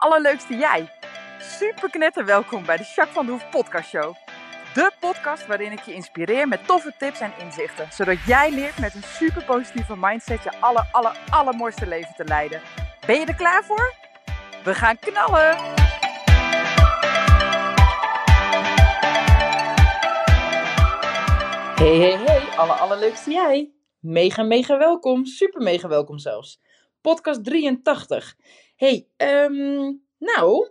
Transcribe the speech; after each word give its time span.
allerleukste 0.00 0.56
jij. 0.56 0.88
Super 1.38 1.90
knetter 1.90 2.24
welkom 2.24 2.64
bij 2.64 2.76
de 2.76 2.82
Jacques 2.82 3.14
van 3.14 3.26
de 3.26 3.32
Hoef 3.32 3.50
podcast 3.50 3.88
show. 3.88 4.14
De 4.74 4.90
podcast 5.00 5.46
waarin 5.46 5.72
ik 5.72 5.80
je 5.80 5.94
inspireer 5.94 6.48
met 6.48 6.66
toffe 6.66 6.94
tips 6.98 7.20
en 7.20 7.32
inzichten. 7.38 7.92
Zodat 7.92 8.24
jij 8.26 8.50
leert 8.50 8.78
met 8.78 8.94
een 8.94 9.02
super 9.02 9.44
positieve 9.44 9.96
mindset 9.96 10.42
je 10.42 10.60
aller, 10.60 10.88
aller, 10.92 11.18
allermooiste 11.30 11.86
leven 11.86 12.14
te 12.16 12.24
leiden. 12.24 12.60
Ben 13.06 13.20
je 13.20 13.26
er 13.26 13.34
klaar 13.34 13.64
voor? 13.64 13.94
We 14.64 14.74
gaan 14.74 14.98
knallen! 14.98 15.56
Hey, 21.74 21.96
hey, 21.96 22.16
hey, 22.16 22.56
alle 22.56 22.72
allerleukste 22.72 23.30
jij. 23.30 23.72
Mega, 23.98 24.42
mega 24.42 24.78
welkom. 24.78 25.24
Super 25.24 25.62
mega 25.62 25.88
welkom 25.88 26.18
zelfs. 26.18 26.60
Podcast 27.00 27.44
83. 27.44 28.36
Hey, 28.80 29.06
ehm, 29.16 29.92
nou, 30.18 30.68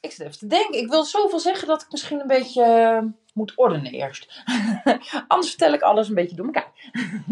ik 0.00 0.10
zit 0.10 0.20
even 0.20 0.38
te 0.38 0.46
denken. 0.46 0.78
Ik 0.78 0.88
wil 0.88 1.04
zoveel 1.04 1.38
zeggen 1.38 1.68
dat 1.68 1.82
ik 1.82 1.90
misschien 1.90 2.20
een 2.20 2.26
beetje 2.26 2.62
eh, 2.62 3.02
moet 3.34 3.52
ordenen 3.56 3.92
eerst. 3.92 4.42
Anders 5.28 5.48
vertel 5.50 5.72
ik 5.72 5.82
alles 5.82 6.08
een 6.08 6.14
beetje 6.14 6.36
door 6.36 6.46
elkaar. 6.46 6.72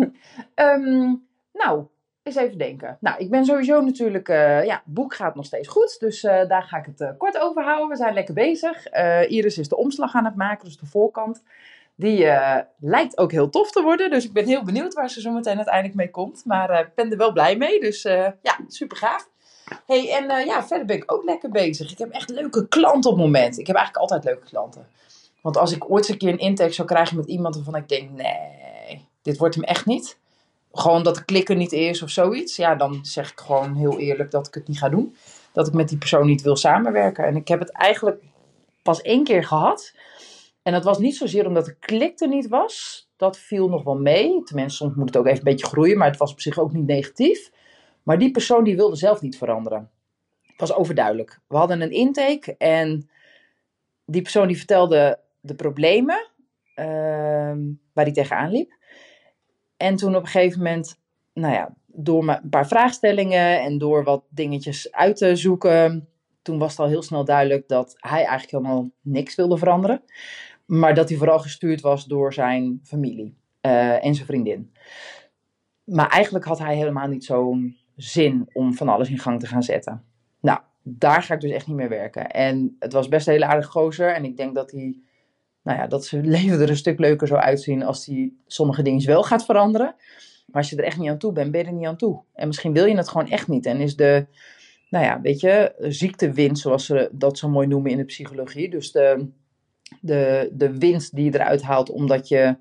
Ehm, 0.54 1.14
nou, 1.52 1.86
eens 2.22 2.36
even 2.36 2.58
denken. 2.58 2.96
Nou, 3.00 3.18
ik 3.18 3.30
ben 3.30 3.44
sowieso 3.44 3.80
natuurlijk, 3.80 4.28
eh, 4.28 4.64
ja, 4.64 4.74
het 4.84 4.94
boek 4.94 5.14
gaat 5.14 5.34
nog 5.34 5.44
steeds 5.44 5.68
goed. 5.68 5.96
Dus 6.00 6.24
eh, 6.24 6.48
daar 6.48 6.62
ga 6.62 6.76
ik 6.76 6.86
het 6.96 7.16
kort 7.16 7.38
over 7.38 7.62
houden. 7.62 7.88
We 7.88 7.96
zijn 7.96 8.14
lekker 8.14 8.34
bezig. 8.34 8.92
Iris 9.28 9.58
is 9.58 9.68
de 9.68 9.76
omslag 9.76 10.14
aan 10.14 10.24
het 10.24 10.36
maken, 10.36 10.64
dus 10.64 10.78
de 10.78 10.86
voorkant. 10.86 11.42
Die 11.94 12.26
lijkt 12.78 13.18
ook 13.18 13.32
heel 13.32 13.50
tof 13.50 13.70
te 13.70 13.82
worden. 13.82 14.10
Dus 14.10 14.24
ik 14.24 14.32
ben 14.32 14.46
heel 14.46 14.64
benieuwd 14.64 14.94
waar 14.94 15.10
ze 15.10 15.20
zo 15.20 15.30
meteen 15.30 15.56
uiteindelijk 15.56 15.94
mee 15.94 16.10
komt. 16.10 16.42
Maar 16.44 16.80
ik 16.80 16.94
ben 16.94 17.10
er 17.10 17.16
wel 17.16 17.32
blij 17.32 17.56
mee. 17.56 17.80
Dus 17.80 18.02
ja, 18.42 18.58
super 18.66 18.96
gaaf 18.96 19.30
hey, 19.86 20.10
en 20.10 20.24
uh, 20.24 20.46
ja, 20.46 20.66
verder 20.66 20.86
ben 20.86 20.96
ik 20.96 21.12
ook 21.12 21.24
lekker 21.24 21.50
bezig. 21.50 21.90
Ik 21.90 21.98
heb 21.98 22.10
echt 22.10 22.30
leuke 22.30 22.68
klanten 22.68 23.10
op 23.10 23.16
het 23.16 23.24
moment. 23.24 23.58
Ik 23.58 23.66
heb 23.66 23.76
eigenlijk 23.76 24.10
altijd 24.10 24.24
leuke 24.24 24.48
klanten. 24.48 24.86
Want 25.42 25.56
als 25.56 25.72
ik 25.72 25.90
ooit 25.90 26.08
een 26.08 26.18
keer 26.18 26.28
een 26.28 26.38
intake 26.38 26.72
zou 26.72 26.88
krijgen 26.88 27.16
met 27.16 27.26
iemand 27.26 27.54
waarvan 27.54 27.76
ik 27.76 27.88
denk, 27.88 28.10
nee, 28.10 29.06
dit 29.22 29.38
wordt 29.38 29.54
hem 29.54 29.64
echt 29.64 29.86
niet. 29.86 30.18
Gewoon 30.72 31.02
dat 31.02 31.14
de 31.14 31.24
klikker 31.24 31.56
niet 31.56 31.72
is 31.72 32.02
of 32.02 32.10
zoiets. 32.10 32.56
Ja, 32.56 32.74
dan 32.74 32.98
zeg 33.02 33.30
ik 33.30 33.40
gewoon 33.40 33.74
heel 33.74 33.98
eerlijk 33.98 34.30
dat 34.30 34.46
ik 34.46 34.54
het 34.54 34.68
niet 34.68 34.78
ga 34.78 34.88
doen. 34.88 35.16
Dat 35.52 35.66
ik 35.66 35.72
met 35.72 35.88
die 35.88 35.98
persoon 35.98 36.26
niet 36.26 36.42
wil 36.42 36.56
samenwerken. 36.56 37.24
En 37.24 37.36
ik 37.36 37.48
heb 37.48 37.60
het 37.60 37.70
eigenlijk 37.70 38.22
pas 38.82 39.02
één 39.02 39.24
keer 39.24 39.44
gehad. 39.44 39.94
En 40.62 40.72
dat 40.72 40.84
was 40.84 40.98
niet 40.98 41.16
zozeer 41.16 41.46
omdat 41.46 41.64
de 41.64 41.74
klik 41.74 42.20
er 42.20 42.28
niet 42.28 42.48
was. 42.48 43.06
Dat 43.16 43.38
viel 43.38 43.68
nog 43.68 43.84
wel 43.84 43.98
mee. 43.98 44.42
Tenminste, 44.42 44.76
soms 44.76 44.94
moet 44.94 45.06
het 45.06 45.16
ook 45.16 45.26
even 45.26 45.38
een 45.38 45.44
beetje 45.44 45.66
groeien. 45.66 45.98
Maar 45.98 46.08
het 46.08 46.18
was 46.18 46.32
op 46.32 46.40
zich 46.40 46.58
ook 46.58 46.72
niet 46.72 46.86
negatief. 46.86 47.50
Maar 48.02 48.18
die 48.18 48.30
persoon 48.30 48.64
die 48.64 48.76
wilde 48.76 48.96
zelf 48.96 49.20
niet 49.20 49.38
veranderen. 49.38 49.90
Het 50.42 50.60
was 50.60 50.74
overduidelijk. 50.74 51.40
We 51.46 51.56
hadden 51.56 51.80
een 51.80 51.90
intake 51.90 52.56
en 52.56 53.10
die 54.04 54.22
persoon 54.22 54.46
die 54.46 54.56
vertelde 54.56 55.18
de 55.40 55.54
problemen 55.54 56.30
uh, 56.76 56.84
waar 57.92 58.04
hij 58.04 58.12
tegenaan 58.12 58.50
liep. 58.50 58.76
En 59.76 59.96
toen 59.96 60.16
op 60.16 60.22
een 60.22 60.28
gegeven 60.28 60.58
moment, 60.58 60.98
nou 61.32 61.54
ja, 61.54 61.74
door 61.86 62.28
een 62.28 62.48
paar 62.50 62.66
vraagstellingen 62.66 63.60
en 63.60 63.78
door 63.78 64.04
wat 64.04 64.24
dingetjes 64.28 64.92
uit 64.92 65.16
te 65.16 65.36
zoeken, 65.36 66.08
toen 66.42 66.58
was 66.58 66.70
het 66.70 66.80
al 66.80 66.86
heel 66.86 67.02
snel 67.02 67.24
duidelijk 67.24 67.68
dat 67.68 67.94
hij 67.96 68.24
eigenlijk 68.24 68.50
helemaal 68.50 68.90
niks 69.00 69.34
wilde 69.34 69.56
veranderen. 69.56 70.02
Maar 70.64 70.94
dat 70.94 71.08
hij 71.08 71.18
vooral 71.18 71.38
gestuurd 71.38 71.80
was 71.80 72.04
door 72.04 72.32
zijn 72.32 72.80
familie 72.82 73.36
uh, 73.62 74.04
en 74.04 74.14
zijn 74.14 74.26
vriendin. 74.26 74.72
Maar 75.84 76.08
eigenlijk 76.08 76.44
had 76.44 76.58
hij 76.58 76.76
helemaal 76.76 77.08
niet 77.08 77.24
zo'n 77.24 77.76
zin 78.02 78.48
om 78.52 78.74
van 78.74 78.88
alles 78.88 79.10
in 79.10 79.18
gang 79.18 79.40
te 79.40 79.46
gaan 79.46 79.62
zetten. 79.62 80.02
Nou, 80.40 80.60
daar 80.82 81.22
ga 81.22 81.34
ik 81.34 81.40
dus 81.40 81.50
echt 81.50 81.66
niet 81.66 81.76
meer 81.76 81.88
werken. 81.88 82.30
En 82.30 82.76
het 82.78 82.92
was 82.92 83.08
best 83.08 83.26
een 83.26 83.32
hele 83.32 83.46
aardige 83.46 83.70
gozer. 83.70 84.14
En 84.14 84.24
ik 84.24 84.36
denk 84.36 84.54
dat 84.54 84.70
hij, 84.70 84.98
nou 85.62 85.78
ja, 85.78 85.86
dat 85.86 86.04
zijn 86.04 86.28
leven 86.36 86.60
er 86.60 86.70
een 86.70 86.76
stuk 86.76 86.98
leuker 86.98 87.26
zou 87.26 87.40
uitzien 87.40 87.82
als 87.82 88.06
hij 88.06 88.32
sommige 88.46 88.82
dingen 88.82 89.06
wel 89.06 89.22
gaat 89.22 89.44
veranderen. 89.44 89.94
Maar 90.46 90.62
als 90.62 90.70
je 90.70 90.76
er 90.76 90.84
echt 90.84 90.98
niet 90.98 91.10
aan 91.10 91.18
toe 91.18 91.32
bent, 91.32 91.50
ben 91.50 91.60
je 91.60 91.66
er 91.66 91.72
niet 91.72 91.86
aan 91.86 91.96
toe. 91.96 92.22
En 92.34 92.46
misschien 92.46 92.72
wil 92.72 92.84
je 92.84 92.96
het 92.96 93.08
gewoon 93.08 93.28
echt 93.28 93.48
niet. 93.48 93.66
En 93.66 93.80
is 93.80 93.96
de, 93.96 94.26
nou 94.90 95.04
ja, 95.04 95.20
weet 95.20 95.40
je, 95.40 95.74
ziektewinst, 95.78 96.62
zoals 96.62 96.86
ze 96.86 97.08
dat 97.12 97.38
zo 97.38 97.48
mooi 97.48 97.66
noemen 97.66 97.90
in 97.90 97.96
de 97.96 98.04
psychologie. 98.04 98.70
Dus 98.70 98.92
de, 98.92 99.28
de, 100.00 100.50
de 100.52 100.78
winst 100.78 101.14
die 101.14 101.24
je 101.24 101.34
eruit 101.34 101.62
haalt 101.62 101.90
omdat 101.90 102.28
je, 102.28 102.56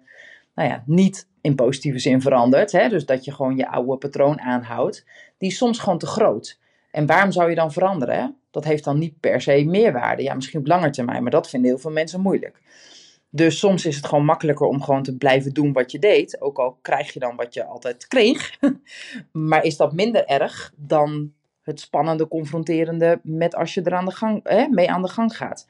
nou 0.55 0.69
ja, 0.69 0.83
niet 0.85 1.27
in 1.41 1.55
positieve 1.55 1.99
zin 1.99 2.21
verandert. 2.21 2.71
Hè? 2.71 2.89
Dus 2.89 3.05
dat 3.05 3.25
je 3.25 3.31
gewoon 3.31 3.57
je 3.57 3.69
oude 3.69 3.97
patroon 3.97 4.41
aanhoudt. 4.41 5.05
Die 5.37 5.49
is 5.49 5.57
soms 5.57 5.79
gewoon 5.79 5.97
te 5.97 6.07
groot. 6.07 6.59
En 6.91 7.05
waarom 7.05 7.31
zou 7.31 7.49
je 7.49 7.55
dan 7.55 7.71
veranderen? 7.71 8.35
Dat 8.51 8.63
heeft 8.63 8.83
dan 8.83 8.99
niet 8.99 9.19
per 9.19 9.41
se 9.41 9.63
meerwaarde. 9.65 10.23
Ja, 10.23 10.33
misschien 10.33 10.59
op 10.59 10.67
lange 10.67 10.89
termijn, 10.89 11.21
maar 11.21 11.31
dat 11.31 11.49
vinden 11.49 11.69
heel 11.69 11.79
veel 11.79 11.91
mensen 11.91 12.21
moeilijk. 12.21 12.61
Dus 13.29 13.59
soms 13.59 13.85
is 13.85 13.95
het 13.95 14.05
gewoon 14.05 14.25
makkelijker 14.25 14.65
om 14.67 14.81
gewoon 14.81 15.03
te 15.03 15.17
blijven 15.17 15.53
doen 15.53 15.73
wat 15.73 15.91
je 15.91 15.99
deed. 15.99 16.41
Ook 16.41 16.57
al 16.57 16.77
krijg 16.81 17.13
je 17.13 17.19
dan 17.19 17.35
wat 17.35 17.53
je 17.53 17.65
altijd 17.65 18.07
kreeg. 18.07 18.57
maar 19.31 19.63
is 19.63 19.77
dat 19.77 19.93
minder 19.93 20.25
erg 20.25 20.73
dan 20.75 21.33
het 21.61 21.79
spannende, 21.79 22.27
confronterende 22.27 23.19
met 23.23 23.55
als 23.55 23.73
je 23.73 23.81
er 23.81 23.93
aan 23.93 24.05
de 24.05 24.11
gang, 24.11 24.39
hè, 24.43 24.67
mee 24.67 24.89
aan 24.89 25.01
de 25.01 25.07
gang 25.07 25.37
gaat. 25.37 25.67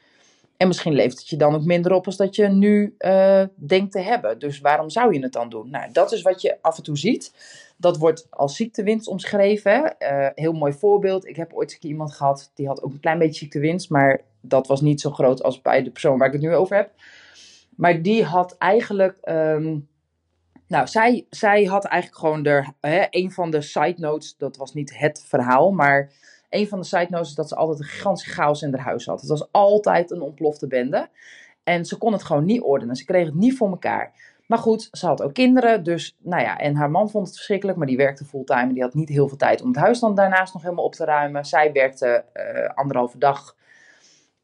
En 0.61 0.67
misschien 0.67 0.93
levert 0.93 1.19
het 1.19 1.29
je 1.29 1.35
dan 1.35 1.55
ook 1.55 1.63
minder 1.63 1.93
op 1.93 2.05
als 2.05 2.17
dat 2.17 2.35
je 2.35 2.47
nu 2.47 2.95
uh, 2.99 3.43
denkt 3.55 3.91
te 3.91 3.99
hebben. 3.99 4.39
Dus 4.39 4.59
waarom 4.59 4.89
zou 4.89 5.13
je 5.13 5.19
het 5.19 5.33
dan 5.33 5.49
doen? 5.49 5.69
Nou, 5.69 5.91
dat 5.91 6.11
is 6.11 6.21
wat 6.21 6.41
je 6.41 6.57
af 6.61 6.77
en 6.77 6.83
toe 6.83 6.97
ziet. 6.97 7.33
Dat 7.77 7.97
wordt 7.97 8.27
als 8.29 8.55
ziektewinst 8.55 9.07
omschreven. 9.07 9.95
Uh, 9.99 10.27
heel 10.35 10.53
mooi 10.53 10.73
voorbeeld. 10.73 11.27
Ik 11.27 11.35
heb 11.35 11.53
ooit 11.53 11.73
een 11.73 11.79
keer 11.79 11.89
iemand 11.89 12.13
gehad 12.13 12.51
die 12.53 12.67
had 12.67 12.81
ook 12.81 12.91
een 12.91 12.99
klein 12.99 13.19
beetje 13.19 13.39
ziektewinst. 13.39 13.89
Maar 13.89 14.21
dat 14.41 14.67
was 14.67 14.81
niet 14.81 15.01
zo 15.01 15.11
groot 15.11 15.43
als 15.43 15.61
bij 15.61 15.83
de 15.83 15.91
persoon 15.91 16.17
waar 16.17 16.27
ik 16.27 16.33
het 16.33 16.41
nu 16.41 16.55
over 16.55 16.75
heb. 16.75 16.91
Maar 17.75 18.01
die 18.01 18.23
had 18.23 18.57
eigenlijk. 18.57 19.17
Um, 19.23 19.87
nou, 20.67 20.87
zij, 20.87 21.25
zij 21.29 21.63
had 21.63 21.85
eigenlijk 21.85 22.21
gewoon 22.21 22.43
de, 22.43 22.65
hè, 22.81 23.05
een 23.09 23.31
van 23.31 23.51
de 23.51 23.61
side 23.61 23.95
notes. 23.97 24.37
Dat 24.37 24.57
was 24.57 24.73
niet 24.73 24.97
het 24.97 25.25
verhaal, 25.27 25.71
maar 25.71 26.11
een 26.51 26.67
van 26.67 26.79
de 26.79 26.85
side 26.85 27.07
notes 27.09 27.29
is 27.29 27.35
dat 27.35 27.47
ze 27.47 27.55
altijd 27.55 27.79
een 27.79 27.85
gigantische 27.85 28.31
chaos 28.31 28.61
in 28.61 28.73
haar 28.73 28.85
huis 28.85 29.05
had. 29.05 29.19
Het 29.19 29.29
was 29.29 29.51
altijd 29.51 30.11
een 30.11 30.21
ontplofte 30.21 30.67
bende. 30.67 31.09
En 31.63 31.85
ze 31.85 31.97
kon 31.97 32.13
het 32.13 32.23
gewoon 32.23 32.45
niet 32.45 32.61
ordenen. 32.61 32.95
Ze 32.95 33.05
kreeg 33.05 33.25
het 33.25 33.35
niet 33.35 33.57
voor 33.57 33.69
elkaar. 33.69 34.11
Maar 34.47 34.59
goed, 34.59 34.87
ze 34.91 35.05
had 35.05 35.21
ook 35.21 35.33
kinderen. 35.33 35.83
Dus, 35.83 36.15
nou 36.19 36.41
ja, 36.41 36.57
en 36.57 36.75
haar 36.75 36.91
man 36.91 37.09
vond 37.09 37.25
het 37.27 37.35
verschrikkelijk. 37.35 37.77
Maar 37.77 37.87
die 37.87 37.97
werkte 37.97 38.25
fulltime. 38.25 38.61
En 38.61 38.73
die 38.73 38.83
had 38.83 38.93
niet 38.93 39.09
heel 39.09 39.27
veel 39.27 39.37
tijd 39.37 39.61
om 39.61 39.67
het 39.67 39.77
huis 39.77 39.99
dan 39.99 40.15
daarnaast 40.15 40.53
nog 40.53 40.61
helemaal 40.63 40.85
op 40.85 40.93
te 40.93 41.05
ruimen. 41.05 41.45
Zij 41.45 41.71
werkte 41.71 42.25
uh, 42.33 42.69
anderhalve 42.75 43.17
dag 43.17 43.55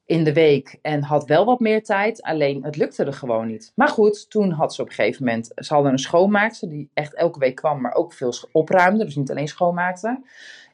in 0.06 0.24
de 0.24 0.34
week 0.34 0.80
en 0.82 1.02
had 1.04 1.26
wel 1.26 1.46
wat 1.46 1.60
meer 1.60 1.84
tijd. 1.84 2.22
Alleen 2.22 2.64
het 2.64 2.76
lukte 2.76 3.04
er 3.04 3.14
gewoon 3.14 3.48
niet. 3.48 3.72
Maar 3.76 3.88
goed, 3.88 4.30
toen 4.30 4.52
had 4.52 4.74
ze 4.74 4.82
op 4.82 4.88
een 4.88 4.94
gegeven 4.94 5.26
moment. 5.26 5.52
Ze 5.56 5.74
hadden 5.74 5.92
een 5.92 6.00
schoonmaakster 6.00 6.70
die 6.70 6.90
echt 6.94 7.14
elke 7.14 7.40
week 7.40 7.56
kwam, 7.56 7.82
maar 7.82 7.94
ook 7.94 8.14
veel 8.14 8.34
opruimde. 8.52 9.06
Dus 9.06 9.16
niet 9.16 9.32
alleen 9.32 9.48
schoonmaakte. 9.48 10.20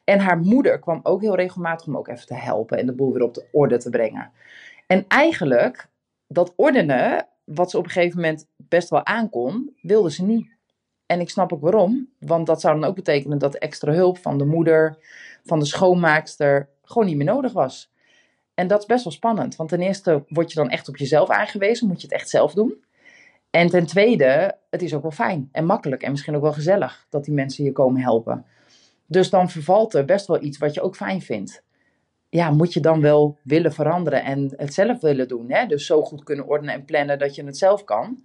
En 0.04 0.18
haar 0.18 0.38
moeder 0.38 0.78
kwam 0.78 1.00
ook 1.02 1.20
heel 1.20 1.36
regelmatig 1.36 1.86
om 1.86 1.96
ook 1.96 2.08
even 2.08 2.26
te 2.26 2.34
helpen 2.34 2.78
en 2.78 2.86
de 2.86 2.92
boel 2.92 3.12
weer 3.12 3.22
op 3.22 3.34
de 3.34 3.48
orde 3.52 3.78
te 3.78 3.90
brengen. 3.90 4.30
En 4.86 5.04
eigenlijk, 5.08 5.88
dat 6.26 6.52
ordenen, 6.56 7.28
wat 7.44 7.70
ze 7.70 7.78
op 7.78 7.84
een 7.84 7.90
gegeven 7.90 8.20
moment 8.20 8.46
best 8.56 8.88
wel 8.88 9.06
aankon, 9.06 9.76
wilde 9.80 10.10
ze 10.10 10.24
niet. 10.24 10.52
En 11.06 11.20
ik 11.20 11.30
snap 11.30 11.52
ook 11.52 11.60
waarom, 11.60 12.08
want 12.18 12.46
dat 12.46 12.60
zou 12.60 12.80
dan 12.80 12.88
ook 12.88 12.94
betekenen 12.94 13.38
dat 13.38 13.54
extra 13.54 13.92
hulp 13.92 14.18
van 14.18 14.38
de 14.38 14.44
moeder, 14.44 14.98
van 15.44 15.58
de 15.58 15.64
schoonmaakster, 15.64 16.68
gewoon 16.82 17.06
niet 17.06 17.16
meer 17.16 17.26
nodig 17.26 17.52
was. 17.52 17.92
En 18.54 18.66
dat 18.66 18.80
is 18.80 18.86
best 18.86 19.04
wel 19.04 19.12
spannend, 19.12 19.56
want 19.56 19.68
ten 19.68 19.80
eerste 19.80 20.24
word 20.28 20.52
je 20.52 20.58
dan 20.58 20.70
echt 20.70 20.88
op 20.88 20.96
jezelf 20.96 21.30
aangewezen, 21.30 21.86
moet 21.86 22.00
je 22.00 22.06
het 22.06 22.16
echt 22.16 22.28
zelf 22.28 22.54
doen. 22.54 22.84
En 23.50 23.68
ten 23.68 23.86
tweede, 23.86 24.58
het 24.70 24.82
is 24.82 24.94
ook 24.94 25.02
wel 25.02 25.10
fijn 25.10 25.48
en 25.52 25.64
makkelijk 25.64 26.02
en 26.02 26.10
misschien 26.10 26.36
ook 26.36 26.42
wel 26.42 26.52
gezellig 26.52 27.06
dat 27.08 27.24
die 27.24 27.34
mensen 27.34 27.64
je 27.64 27.72
komen 27.72 28.00
helpen. 28.02 28.46
Dus 29.06 29.30
dan 29.30 29.50
vervalt 29.50 29.94
er 29.94 30.04
best 30.04 30.26
wel 30.26 30.42
iets 30.42 30.58
wat 30.58 30.74
je 30.74 30.80
ook 30.80 30.96
fijn 30.96 31.20
vindt. 31.20 31.62
Ja, 32.28 32.50
moet 32.50 32.72
je 32.72 32.80
dan 32.80 33.00
wel 33.00 33.38
willen 33.42 33.72
veranderen 33.72 34.24
en 34.24 34.52
het 34.56 34.74
zelf 34.74 35.00
willen 35.00 35.28
doen. 35.28 35.50
Hè? 35.50 35.66
Dus 35.66 35.86
zo 35.86 36.02
goed 36.02 36.24
kunnen 36.24 36.46
ordenen 36.46 36.74
en 36.74 36.84
plannen 36.84 37.18
dat 37.18 37.34
je 37.34 37.44
het 37.44 37.58
zelf 37.58 37.84
kan. 37.84 38.24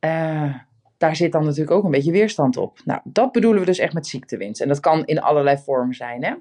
Uh, 0.00 0.54
daar 0.96 1.16
zit 1.16 1.32
dan 1.32 1.44
natuurlijk 1.44 1.70
ook 1.70 1.84
een 1.84 1.90
beetje 1.90 2.12
weerstand 2.12 2.56
op. 2.56 2.80
Nou, 2.84 3.00
dat 3.04 3.32
bedoelen 3.32 3.60
we 3.60 3.66
dus 3.66 3.78
echt 3.78 3.92
met 3.92 4.06
ziektewinst. 4.06 4.60
En 4.60 4.68
dat 4.68 4.80
kan 4.80 5.04
in 5.04 5.20
allerlei 5.20 5.58
vormen 5.58 5.94
zijn. 5.94 6.24
Hè? 6.24 6.34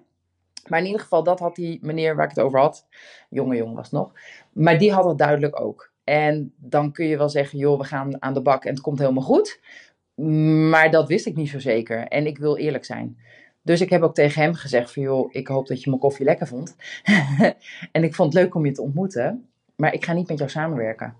Maar 0.67 0.79
in 0.79 0.85
ieder 0.85 1.01
geval, 1.01 1.23
dat 1.23 1.39
had 1.39 1.55
die 1.55 1.79
meneer 1.81 2.15
waar 2.15 2.29
ik 2.29 2.35
het 2.35 2.45
over 2.45 2.59
had. 2.59 2.87
Jonge 3.29 3.55
jong 3.55 3.75
was 3.75 3.91
nog. 3.91 4.11
Maar 4.53 4.77
die 4.77 4.91
had 4.91 5.05
het 5.05 5.17
duidelijk 5.17 5.59
ook. 5.61 5.91
En 6.03 6.53
dan 6.57 6.91
kun 6.91 7.05
je 7.05 7.17
wel 7.17 7.29
zeggen, 7.29 7.59
joh, 7.59 7.77
we 7.77 7.83
gaan 7.83 8.21
aan 8.21 8.33
de 8.33 8.41
bak 8.41 8.65
en 8.65 8.73
het 8.73 8.81
komt 8.81 8.99
helemaal 8.99 9.23
goed. 9.23 9.59
Maar 10.69 10.91
dat 10.91 11.07
wist 11.07 11.25
ik 11.25 11.35
niet 11.35 11.49
zo 11.49 11.59
zeker. 11.59 12.07
En 12.07 12.25
ik 12.25 12.37
wil 12.37 12.57
eerlijk 12.57 12.85
zijn. 12.85 13.17
Dus 13.65 13.81
ik 13.81 13.89
heb 13.89 14.01
ook 14.01 14.13
tegen 14.13 14.41
hem 14.41 14.53
gezegd 14.53 14.93
van 14.93 15.03
joh, 15.03 15.29
ik 15.31 15.47
hoop 15.47 15.67
dat 15.67 15.83
je 15.83 15.89
mijn 15.89 16.01
koffie 16.01 16.25
lekker 16.25 16.47
vond. 16.47 16.75
en 17.91 18.03
ik 18.03 18.15
vond 18.15 18.33
het 18.33 18.43
leuk 18.43 18.55
om 18.55 18.65
je 18.65 18.71
te 18.71 18.81
ontmoeten, 18.81 19.49
maar 19.75 19.93
ik 19.93 20.05
ga 20.05 20.13
niet 20.13 20.27
met 20.27 20.37
jou 20.37 20.49
samenwerken. 20.49 21.15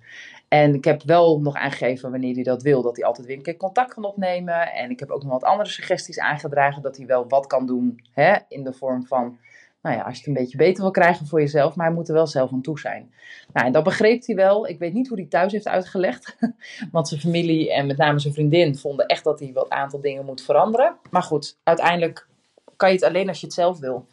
En 0.48 0.74
ik 0.74 0.84
heb 0.84 1.02
wel 1.04 1.42
nog 1.42 1.56
aangegeven 1.56 2.12
wanneer 2.12 2.34
hij 2.34 2.44
dat 2.44 2.64
wil, 2.64 2.82
dat 2.82 2.96
hij 2.96 3.06
altijd 3.06 3.28
weer 3.28 3.36
een 3.36 3.42
keer 3.42 3.58
contact 3.58 3.94
kan 3.94 4.04
opnemen. 4.04 4.74
En 4.74 4.90
ik 4.90 5.00
heb 5.00 5.10
ook 5.10 5.24
nog 5.24 5.32
wat 5.32 5.44
andere 5.44 5.70
suggesties 5.70 6.20
aangedragen 6.20 6.82
dat 6.82 6.98
hij 6.98 7.06
wel 7.06 7.28
wat 7.28 7.48
kan 7.48 7.66
doen 7.66 8.02
hè, 8.12 8.36
in 8.48 8.64
de 8.64 8.74
vorm 8.74 9.06
van 9.06 9.38
nou 9.82 9.98
ja, 9.98 10.04
als 10.04 10.14
je 10.14 10.20
het 10.20 10.28
een 10.28 10.44
beetje 10.44 10.58
beter 10.58 10.82
wil 10.82 10.92
krijgen 10.92 11.28
voor 11.28 11.40
jezelf, 11.40 11.76
maar 11.76 11.86
hij 11.86 11.96
moet 11.96 12.08
er 12.08 12.14
wel 12.14 12.28
zelf 12.28 12.52
aan 12.52 12.62
toe 12.62 12.80
zijn. 12.80 13.14
Nou, 13.54 13.66
en 13.66 13.72
dat 13.72 13.84
begreep 13.84 14.26
hij 14.26 14.36
wel. 14.36 14.68
Ik 14.68 14.80
weet 14.80 14.94
niet 14.94 15.08
hoe 15.08 15.18
hij 15.18 15.28
thuis 15.28 15.52
heeft 15.52 15.68
uitgelegd, 15.68 16.38
want 16.92 17.08
zijn 17.08 17.20
familie 17.20 17.74
en 17.74 17.88
met 17.88 17.98
name 17.98 18.20
zijn 18.20 18.34
vriendin 18.34 18.76
vonden 18.76 19.06
echt 19.06 19.24
dat 19.24 19.40
hij 19.40 19.52
een 19.54 19.72
aantal 19.72 20.02
dingen 20.02 20.26
moet 20.26 20.42
veranderen. 20.42 20.96
Maar 21.10 21.24
goed, 21.24 21.58
uiteindelijk 21.64 22.28
kan 22.76 22.90
je 22.90 22.96
het 22.96 23.04
alleen 23.04 23.28
als 23.28 23.40
je 23.40 23.46
het 23.46 23.56
zelf 23.56 23.80
wil. 23.80 24.08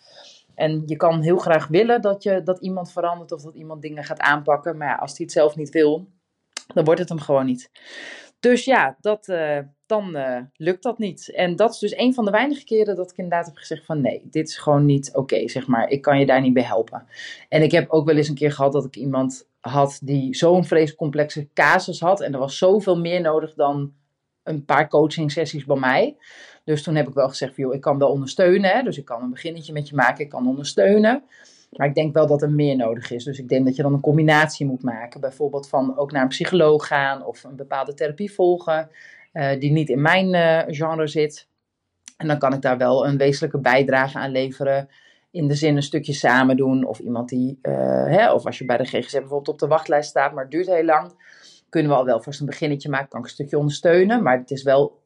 En 0.54 0.82
je 0.86 0.96
kan 0.96 1.20
heel 1.20 1.36
graag 1.36 1.66
willen 1.66 2.00
dat, 2.00 2.22
je, 2.22 2.42
dat 2.42 2.58
iemand 2.58 2.92
verandert 2.92 3.32
of 3.32 3.42
dat 3.42 3.54
iemand 3.54 3.82
dingen 3.82 4.04
gaat 4.04 4.20
aanpakken. 4.20 4.76
Maar 4.76 4.88
ja, 4.88 4.94
als 4.94 5.10
hij 5.10 5.24
het 5.24 5.32
zelf 5.32 5.56
niet 5.56 5.70
wil, 5.70 6.06
dan 6.74 6.84
wordt 6.84 7.00
het 7.00 7.08
hem 7.08 7.20
gewoon 7.20 7.46
niet. 7.46 7.70
Dus 8.40 8.64
ja, 8.64 8.96
dat, 9.00 9.28
uh, 9.28 9.58
dan 9.86 10.16
uh, 10.16 10.38
lukt 10.56 10.82
dat 10.82 10.98
niet. 10.98 11.32
En 11.34 11.56
dat 11.56 11.72
is 11.72 11.78
dus 11.78 11.96
een 11.96 12.14
van 12.14 12.24
de 12.24 12.30
weinige 12.30 12.64
keren 12.64 12.96
dat 12.96 13.10
ik 13.10 13.16
inderdaad 13.16 13.46
heb 13.46 13.56
gezegd 13.56 13.84
van 13.84 14.00
nee, 14.00 14.22
dit 14.30 14.48
is 14.48 14.58
gewoon 14.58 14.86
niet 14.86 15.14
oké, 15.14 15.48
zeg 15.48 15.66
maar. 15.66 15.88
Ik 15.88 16.02
kan 16.02 16.18
je 16.18 16.26
daar 16.26 16.40
niet 16.40 16.54
bij 16.54 16.62
helpen. 16.62 17.06
En 17.48 17.62
ik 17.62 17.70
heb 17.70 17.90
ook 17.90 18.06
wel 18.06 18.16
eens 18.16 18.28
een 18.28 18.34
keer 18.34 18.52
gehad 18.52 18.72
dat 18.72 18.84
ik 18.84 18.96
iemand 18.96 19.48
had 19.60 20.00
die 20.02 20.34
zo'n 20.34 20.64
vreselijk 20.64 20.98
complexe 20.98 21.48
casus 21.54 22.00
had. 22.00 22.20
En 22.20 22.32
er 22.32 22.38
was 22.38 22.58
zoveel 22.58 22.98
meer 22.98 23.20
nodig 23.20 23.54
dan 23.54 23.92
een 24.42 24.64
paar 24.64 24.88
coaching 24.88 25.30
sessies 25.32 25.64
bij 25.64 25.76
mij. 25.76 26.16
Dus 26.64 26.82
toen 26.82 26.94
heb 26.94 27.08
ik 27.08 27.14
wel 27.14 27.28
gezegd, 27.28 27.56
joh, 27.56 27.74
ik 27.74 27.80
kan 27.80 27.98
wel 27.98 28.10
ondersteunen. 28.10 28.70
Hè? 28.70 28.82
Dus 28.82 28.98
ik 28.98 29.04
kan 29.04 29.22
een 29.22 29.30
beginnetje 29.30 29.72
met 29.72 29.88
je 29.88 29.94
maken, 29.94 30.24
ik 30.24 30.30
kan 30.30 30.48
ondersteunen. 30.48 31.24
Maar 31.72 31.86
ik 31.86 31.94
denk 31.94 32.14
wel 32.14 32.26
dat 32.26 32.42
er 32.42 32.50
meer 32.50 32.76
nodig 32.76 33.10
is. 33.10 33.24
Dus 33.24 33.38
ik 33.38 33.48
denk 33.48 33.64
dat 33.64 33.76
je 33.76 33.82
dan 33.82 33.92
een 33.92 34.00
combinatie 34.00 34.66
moet 34.66 34.82
maken. 34.82 35.20
Bijvoorbeeld 35.20 35.68
van 35.68 35.98
ook 35.98 36.12
naar 36.12 36.22
een 36.22 36.28
psycholoog 36.28 36.86
gaan 36.86 37.24
of 37.24 37.44
een 37.44 37.56
bepaalde 37.56 37.94
therapie 37.94 38.32
volgen. 38.32 38.90
Uh, 39.32 39.60
die 39.60 39.70
niet 39.70 39.88
in 39.88 40.00
mijn 40.00 40.34
uh, 40.34 40.74
genre 40.74 41.06
zit. 41.06 41.48
En 42.16 42.28
dan 42.28 42.38
kan 42.38 42.52
ik 42.52 42.62
daar 42.62 42.78
wel 42.78 43.06
een 43.06 43.16
wezenlijke 43.16 43.58
bijdrage 43.58 44.18
aan 44.18 44.30
leveren. 44.30 44.88
In 45.30 45.48
de 45.48 45.54
zin 45.54 45.76
een 45.76 45.82
stukje 45.82 46.12
samen 46.12 46.56
doen. 46.56 46.84
Of 46.84 46.98
iemand 46.98 47.28
die, 47.28 47.58
uh, 47.62 47.74
hè, 48.06 48.32
of 48.32 48.46
als 48.46 48.58
je 48.58 48.64
bij 48.64 48.76
de 48.76 48.84
GGZ 48.84 49.12
bijvoorbeeld 49.12 49.48
op 49.48 49.58
de 49.58 49.66
wachtlijst 49.66 50.08
staat, 50.08 50.32
maar 50.32 50.42
het 50.42 50.52
duurt 50.52 50.66
heel 50.66 50.84
lang. 50.84 51.12
Kunnen 51.72 51.90
we 51.90 51.96
al 51.96 52.04
wel 52.04 52.22
vast 52.22 52.40
een 52.40 52.46
beginnetje 52.46 52.88
maken, 52.88 53.08
kan 53.08 53.20
ik 53.20 53.26
een 53.26 53.32
stukje 53.32 53.58
ondersteunen. 53.58 54.22
Maar 54.22 54.38
het 54.38 54.50
is 54.50 54.62
wel 54.62 55.00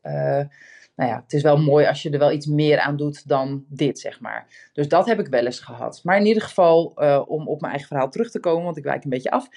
nou 0.96 1.10
ja, 1.10 1.20
het 1.22 1.32
is 1.32 1.42
wel 1.42 1.56
mooi 1.56 1.86
als 1.86 2.02
je 2.02 2.10
er 2.10 2.18
wel 2.18 2.32
iets 2.32 2.46
meer 2.46 2.78
aan 2.78 2.96
doet 2.96 3.28
dan 3.28 3.64
dit, 3.68 3.98
zeg 3.98 4.20
maar. 4.20 4.70
Dus 4.72 4.88
dat 4.88 5.06
heb 5.06 5.20
ik 5.20 5.26
wel 5.26 5.44
eens 5.44 5.60
gehad. 5.60 6.00
Maar 6.02 6.16
in 6.16 6.26
ieder 6.26 6.42
geval, 6.42 6.92
uh, 6.96 7.22
om 7.26 7.48
op 7.48 7.60
mijn 7.60 7.72
eigen 7.72 7.88
verhaal 7.88 8.10
terug 8.10 8.30
te 8.30 8.40
komen, 8.40 8.64
want 8.64 8.76
ik 8.76 8.84
wijk 8.84 9.04
een 9.04 9.10
beetje 9.10 9.30
af 9.30 9.48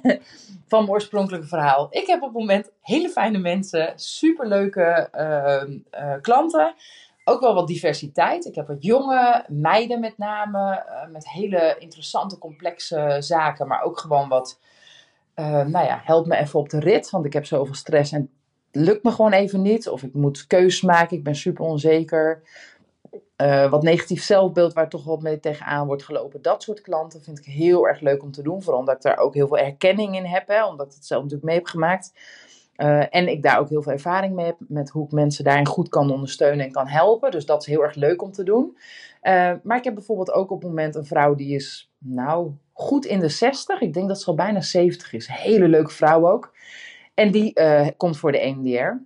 van 0.68 0.78
mijn 0.80 0.88
oorspronkelijke 0.88 1.46
verhaal. 1.46 1.86
Ik 1.90 2.06
heb 2.06 2.22
op 2.22 2.28
het 2.28 2.38
moment 2.38 2.70
hele 2.80 3.08
fijne 3.08 3.38
mensen, 3.38 3.92
superleuke 3.96 5.08
uh, 5.14 6.14
klanten. 6.20 6.74
Ook 7.24 7.40
wel 7.40 7.54
wat 7.54 7.66
diversiteit. 7.66 8.44
Ik 8.44 8.54
heb 8.54 8.66
wat 8.66 8.84
jonge 8.84 9.44
meiden 9.48 10.00
met 10.00 10.18
name, 10.18 10.84
met 11.12 11.28
hele 11.28 11.76
interessante, 11.78 12.38
complexe 12.38 13.16
zaken, 13.18 13.66
maar 13.66 13.82
ook 13.82 13.98
gewoon 13.98 14.28
wat 14.28 14.60
nou 15.46 15.84
ja, 15.84 16.00
help 16.04 16.26
me 16.26 16.36
even 16.36 16.58
op 16.58 16.68
de 16.68 16.80
rit, 16.80 17.10
want 17.10 17.24
ik 17.24 17.32
heb 17.32 17.46
zoveel 17.46 17.74
stress 17.74 18.12
en 18.12 18.30
lukt 18.72 19.02
me 19.02 19.10
gewoon 19.10 19.32
even 19.32 19.62
niet. 19.62 19.88
Of 19.88 20.02
ik 20.02 20.14
moet 20.14 20.46
keuzes 20.46 20.82
maken, 20.82 21.16
ik 21.16 21.24
ben 21.24 21.34
super 21.34 21.64
onzeker. 21.64 22.42
Uh, 23.42 23.70
wat 23.70 23.82
negatief 23.82 24.22
zelfbeeld 24.22 24.72
waar 24.72 24.88
toch 24.88 25.04
wel 25.04 25.16
mee 25.16 25.40
tegenaan 25.40 25.86
wordt 25.86 26.04
gelopen. 26.04 26.42
Dat 26.42 26.62
soort 26.62 26.80
klanten 26.80 27.22
vind 27.22 27.38
ik 27.38 27.44
heel 27.44 27.88
erg 27.88 28.00
leuk 28.00 28.22
om 28.22 28.32
te 28.32 28.42
doen. 28.42 28.62
Vooral 28.62 28.80
omdat 28.80 28.96
ik 28.96 29.02
daar 29.02 29.18
ook 29.18 29.34
heel 29.34 29.46
veel 29.48 29.58
erkenning 29.58 30.16
in 30.16 30.24
heb. 30.24 30.48
Hè, 30.48 30.66
omdat 30.66 30.86
ik 30.86 30.94
het 30.94 31.06
zelf 31.06 31.22
natuurlijk 31.22 31.48
mee 31.48 31.58
heb 31.58 31.66
gemaakt. 31.66 32.12
Uh, 32.76 33.14
en 33.14 33.28
ik 33.28 33.42
daar 33.42 33.58
ook 33.58 33.68
heel 33.68 33.82
veel 33.82 33.92
ervaring 33.92 34.34
mee 34.34 34.46
heb 34.46 34.56
met 34.58 34.90
hoe 34.90 35.04
ik 35.04 35.12
mensen 35.12 35.44
daarin 35.44 35.66
goed 35.66 35.88
kan 35.88 36.10
ondersteunen 36.10 36.66
en 36.66 36.72
kan 36.72 36.88
helpen. 36.88 37.30
Dus 37.30 37.46
dat 37.46 37.60
is 37.60 37.66
heel 37.66 37.82
erg 37.82 37.94
leuk 37.94 38.22
om 38.22 38.32
te 38.32 38.42
doen. 38.42 38.78
Maar 39.62 39.76
ik 39.76 39.84
heb 39.84 39.94
bijvoorbeeld 39.94 40.32
ook 40.32 40.50
op 40.50 40.60
het 40.60 40.68
moment 40.68 40.94
een 40.94 41.06
vrouw 41.06 41.34
die 41.34 41.54
is, 41.54 41.92
nou, 41.98 42.50
goed 42.78 43.04
in 43.04 43.20
de 43.20 43.28
60. 43.28 43.80
Ik 43.80 43.92
denk 43.92 44.08
dat 44.08 44.20
ze 44.20 44.26
al 44.26 44.34
bijna 44.34 44.60
70 44.60 45.12
is. 45.12 45.26
Hele 45.26 45.68
leuke 45.68 45.90
vrouw 45.90 46.28
ook. 46.28 46.54
En 47.14 47.30
die 47.30 47.60
uh, 47.60 47.86
komt 47.96 48.18
voor 48.18 48.32
de 48.32 48.38
EMDR. 48.38 49.02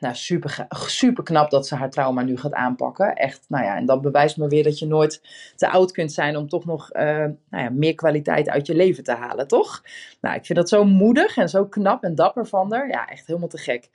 Nou, 0.00 0.14
super, 0.14 0.66
super 0.68 1.24
knap 1.24 1.50
dat 1.50 1.66
ze 1.66 1.74
haar 1.74 1.90
trauma 1.90 2.22
nu 2.22 2.36
gaat 2.36 2.52
aanpakken. 2.52 3.14
Echt, 3.14 3.44
nou 3.48 3.64
ja, 3.64 3.76
en 3.76 3.86
dat 3.86 4.00
bewijst 4.00 4.36
me 4.36 4.48
weer 4.48 4.64
dat 4.64 4.78
je 4.78 4.86
nooit 4.86 5.22
te 5.56 5.68
oud 5.68 5.92
kunt 5.92 6.12
zijn 6.12 6.36
om 6.36 6.48
toch 6.48 6.64
nog 6.64 6.94
uh, 6.94 7.02
nou 7.02 7.64
ja, 7.64 7.70
meer 7.70 7.94
kwaliteit 7.94 8.48
uit 8.48 8.66
je 8.66 8.74
leven 8.74 9.04
te 9.04 9.12
halen, 9.12 9.48
toch? 9.48 9.82
Nou, 10.20 10.36
ik 10.36 10.46
vind 10.46 10.58
dat 10.58 10.68
zo 10.68 10.84
moedig 10.84 11.36
en 11.36 11.48
zo 11.48 11.66
knap 11.66 12.02
en 12.02 12.14
dapper 12.14 12.46
van 12.46 12.72
haar. 12.72 12.88
Ja, 12.88 13.08
echt 13.08 13.26
helemaal 13.26 13.48
te 13.48 13.58
gek. 13.58 13.88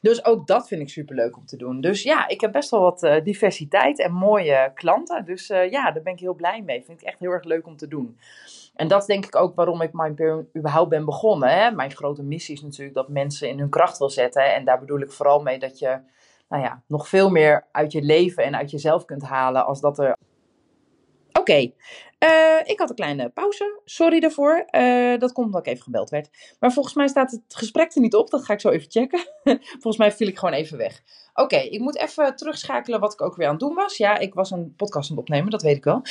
Dus 0.00 0.24
ook 0.24 0.46
dat 0.46 0.68
vind 0.68 0.80
ik 0.80 0.88
super 0.88 1.14
leuk 1.14 1.36
om 1.36 1.46
te 1.46 1.56
doen. 1.56 1.80
Dus 1.80 2.02
ja, 2.02 2.28
ik 2.28 2.40
heb 2.40 2.52
best 2.52 2.70
wel 2.70 2.80
wat 2.80 3.02
uh, 3.02 3.14
diversiteit 3.24 4.00
en 4.00 4.12
mooie 4.12 4.70
klanten. 4.74 5.24
Dus 5.24 5.50
uh, 5.50 5.70
ja, 5.70 5.90
daar 5.90 6.02
ben 6.02 6.12
ik 6.12 6.20
heel 6.20 6.34
blij 6.34 6.62
mee. 6.62 6.82
Vind 6.84 7.00
ik 7.00 7.06
echt 7.06 7.18
heel 7.18 7.30
erg 7.30 7.44
leuk 7.44 7.66
om 7.66 7.76
te 7.76 7.88
doen. 7.88 8.16
En 8.78 8.88
dat 8.88 9.00
is 9.00 9.06
denk 9.06 9.26
ik 9.26 9.36
ook 9.36 9.54
waarom 9.54 9.82
ik 9.82 9.92
Mindpeer 9.92 10.46
überhaupt 10.56 10.88
ben 10.88 11.04
begonnen. 11.04 11.48
Hè? 11.48 11.70
Mijn 11.70 11.90
grote 11.90 12.22
missie 12.22 12.54
is 12.54 12.62
natuurlijk 12.62 12.94
dat 12.94 13.08
mensen 13.08 13.48
in 13.48 13.58
hun 13.58 13.70
kracht 13.70 13.98
wil 13.98 14.10
zetten. 14.10 14.54
En 14.54 14.64
daar 14.64 14.78
bedoel 14.78 15.00
ik 15.00 15.12
vooral 15.12 15.42
mee 15.42 15.58
dat 15.58 15.78
je 15.78 16.00
nou 16.48 16.62
ja, 16.62 16.82
nog 16.86 17.08
veel 17.08 17.30
meer 17.30 17.66
uit 17.72 17.92
je 17.92 18.02
leven 18.02 18.44
en 18.44 18.56
uit 18.56 18.70
jezelf 18.70 19.04
kunt 19.04 19.22
halen 19.22 19.66
als 19.66 19.80
dat 19.80 19.98
er. 19.98 20.16
Oké. 21.32 21.72
Uh, 22.24 22.60
ik 22.64 22.78
had 22.78 22.90
een 22.90 22.96
kleine 22.96 23.28
pauze. 23.28 23.80
Sorry 23.84 24.20
daarvoor. 24.20 24.66
Uh, 24.70 25.18
dat 25.18 25.32
komt 25.32 25.46
omdat 25.46 25.66
ik 25.66 25.72
even 25.72 25.82
gebeld 25.82 26.10
werd. 26.10 26.56
Maar 26.60 26.72
volgens 26.72 26.94
mij 26.94 27.08
staat 27.08 27.30
het 27.30 27.42
gesprek 27.48 27.94
er 27.94 28.00
niet 28.00 28.14
op. 28.14 28.30
Dat 28.30 28.44
ga 28.44 28.52
ik 28.52 28.60
zo 28.60 28.68
even 28.68 28.90
checken. 28.90 29.20
volgens 29.82 29.96
mij 29.96 30.12
viel 30.12 30.28
ik 30.28 30.38
gewoon 30.38 30.54
even 30.54 30.78
weg. 30.78 31.02
Oké, 31.34 31.56
ik 31.56 31.80
moet 31.80 31.98
even 31.98 32.36
terugschakelen 32.36 33.00
wat 33.00 33.12
ik 33.12 33.22
ook 33.22 33.36
weer 33.36 33.46
aan 33.46 33.52
het 33.52 33.60
doen 33.60 33.74
was. 33.74 33.96
Ja, 33.96 34.18
ik 34.18 34.34
was 34.34 34.50
een 34.50 34.74
podcast 34.76 35.10
aan 35.10 35.16
het 35.16 35.24
opnemen, 35.24 35.50
dat 35.50 35.62
weet 35.62 35.76
ik 35.76 35.84
wel. 35.84 36.02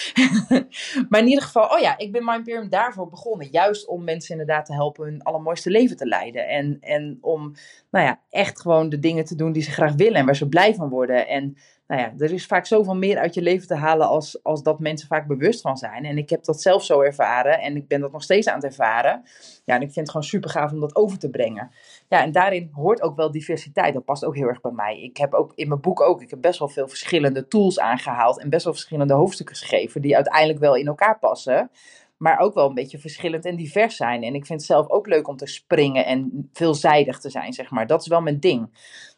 maar 1.09 1.19
in 1.19 1.27
ieder 1.27 1.43
geval, 1.43 1.69
oh 1.69 1.79
ja, 1.79 1.97
ik 1.97 2.11
ben 2.11 2.25
Mindperium 2.25 2.69
daarvoor 2.69 3.09
begonnen. 3.09 3.47
Juist 3.51 3.87
om 3.87 4.03
mensen 4.03 4.31
inderdaad 4.31 4.65
te 4.65 4.73
helpen 4.73 5.05
hun 5.05 5.23
allermooiste 5.23 5.69
leven 5.69 5.97
te 5.97 6.05
leiden. 6.05 6.47
En, 6.47 6.77
en 6.79 7.17
om, 7.21 7.53
nou 7.91 8.05
ja, 8.05 8.19
echt 8.29 8.61
gewoon 8.61 8.89
de 8.89 8.99
dingen 8.99 9.25
te 9.25 9.35
doen 9.35 9.51
die 9.51 9.63
ze 9.63 9.71
graag 9.71 9.93
willen 9.93 10.19
en 10.19 10.25
waar 10.25 10.35
ze 10.35 10.49
blij 10.49 10.75
van 10.75 10.89
worden. 10.89 11.27
En 11.27 11.57
nou 11.87 12.01
ja, 12.01 12.13
er 12.17 12.33
is 12.33 12.45
vaak 12.45 12.65
zoveel 12.65 12.95
meer 12.95 13.17
uit 13.17 13.33
je 13.33 13.41
leven 13.41 13.67
te 13.67 13.75
halen 13.75 14.07
als, 14.07 14.43
als 14.43 14.63
dat 14.63 14.79
mensen 14.79 15.07
vaak 15.07 15.27
bewust 15.27 15.61
van 15.61 15.77
zijn. 15.77 15.96
En 16.05 16.17
ik 16.17 16.29
heb 16.29 16.43
dat 16.43 16.61
zelf 16.61 16.83
zo 16.83 17.01
ervaren 17.01 17.59
en 17.61 17.75
ik 17.75 17.87
ben 17.87 18.01
dat 18.01 18.11
nog 18.11 18.23
steeds 18.23 18.47
aan 18.47 18.55
het 18.55 18.63
ervaren. 18.63 19.23
Ja, 19.65 19.75
en 19.75 19.81
ik 19.81 19.91
vind 19.91 19.95
het 19.95 20.09
gewoon 20.09 20.25
super 20.25 20.49
gaaf 20.49 20.71
om 20.71 20.79
dat 20.79 20.95
over 20.95 21.19
te 21.19 21.29
brengen. 21.29 21.71
Ja, 22.07 22.21
en 22.21 22.31
daarin 22.31 22.69
hoort 22.73 23.01
ook 23.01 23.15
wel 23.15 23.31
diversiteit. 23.31 23.93
Dat 23.93 24.05
past 24.05 24.25
ook 24.25 24.35
heel 24.35 24.47
erg 24.47 24.61
bij 24.61 24.71
mij. 24.71 25.01
Ik 25.01 25.17
heb 25.17 25.33
ook 25.33 25.51
in 25.55 25.67
mijn 25.67 25.81
boek 25.81 26.01
ook, 26.01 26.21
ik 26.21 26.29
heb 26.29 26.41
best 26.41 26.59
wel 26.59 26.67
veel 26.67 26.87
verschillende 26.87 27.47
tools 27.47 27.79
aangehaald 27.79 28.39
en 28.39 28.49
best 28.49 28.63
wel 28.63 28.73
verschillende 28.73 29.13
hoofdstukken 29.13 29.55
geschreven 29.55 30.01
die 30.01 30.15
uiteindelijk 30.15 30.59
wel 30.59 30.75
in 30.75 30.87
elkaar 30.87 31.19
passen 31.19 31.69
maar 32.17 32.39
ook 32.39 32.53
wel 32.53 32.67
een 32.67 32.73
beetje 32.73 32.99
verschillend 32.99 33.45
en 33.45 33.55
divers 33.55 33.95
zijn. 33.95 34.23
En 34.23 34.35
ik 34.35 34.45
vind 34.45 34.59
het 34.59 34.69
zelf 34.69 34.89
ook 34.89 35.07
leuk 35.07 35.27
om 35.27 35.37
te 35.37 35.45
springen 35.45 36.05
en 36.05 36.49
veelzijdig 36.53 37.19
te 37.19 37.29
zijn, 37.29 37.53
zeg 37.53 37.71
maar. 37.71 37.87
Dat 37.87 38.01
is 38.01 38.07
wel 38.07 38.21
mijn 38.21 38.39
ding. 38.39 38.69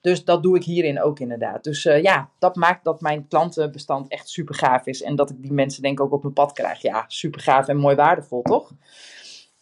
Dus 0.02 0.24
dat 0.24 0.44
doe 0.44 0.56
ik 0.56 0.64
hierin 0.64 1.02
ook 1.02 1.20
inderdaad. 1.20 1.64
Dus 1.64 1.86
uh, 1.86 2.02
ja, 2.02 2.30
dat 2.40 2.56
maakt 2.56 2.84
dat 2.84 3.02
mijn 3.02 3.28
klantenbestand 3.28 4.08
echt 4.08 4.30
super 4.30 4.56
gaaf 4.56 4.86
is. 4.86 5.02
En 5.02 5.16
dat 5.16 5.30
ik 5.30 5.42
die 5.42 5.54
mensen 5.54 5.82
denk 5.82 6.00
ik 6.00 6.06
ook 6.06 6.12
op 6.12 6.22
mijn 6.22 6.34
pad 6.34 6.54
krijg. 6.54 6.82
Ja, 6.82 7.06
super 7.08 7.42
gaaf 7.42 7.68
en 7.68 7.78
mooi 7.78 7.96
waardevol, 7.96 8.42
toch? 8.42 8.72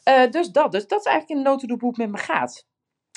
Uh, 0.10 0.32
dus 0.32 0.51
dat. 0.51 0.72
Dus 0.72 0.88
dat 0.88 1.00
is 1.00 1.06
eigenlijk 1.06 1.39
in 1.39 1.44
de 1.44 1.50
notendop 1.50 1.79
hoe 1.79 1.89
het 1.89 1.98
met 1.98 2.10
me 2.10 2.17
gaat. 2.17 2.67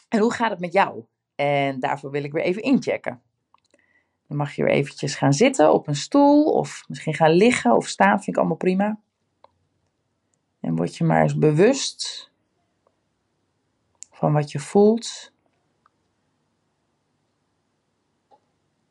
En 0.09 0.19
hoe 0.19 0.33
gaat 0.33 0.51
het 0.51 0.61
met 0.61 0.73
jou? 0.73 1.05
En 1.35 1.81
daarvoor 1.81 2.11
wil 2.11 2.25
ik 2.25 2.33
weer 2.33 2.45
even 2.45 2.63
inchecken. 2.63 3.23
Dan 4.29 4.37
mag 4.37 4.55
je 4.55 4.65
weer 4.65 4.73
eventjes 4.73 5.15
gaan 5.15 5.33
zitten 5.33 5.73
op 5.73 5.89
een 5.89 5.97
stoel 5.97 6.45
of 6.45 6.85
misschien 6.89 7.15
gaan 7.15 7.31
liggen 7.31 7.77
of 7.77 7.87
staan, 7.87 8.17
vind 8.17 8.27
ik 8.27 8.37
allemaal 8.37 8.57
prima. 8.57 9.01
En 10.61 10.77
word 10.77 10.97
je 10.97 11.05
maar 11.05 11.23
eens 11.23 11.39
bewust 11.39 12.31
van 14.11 14.33
wat 14.33 14.51
je 14.51 14.59
voelt. 14.59 15.33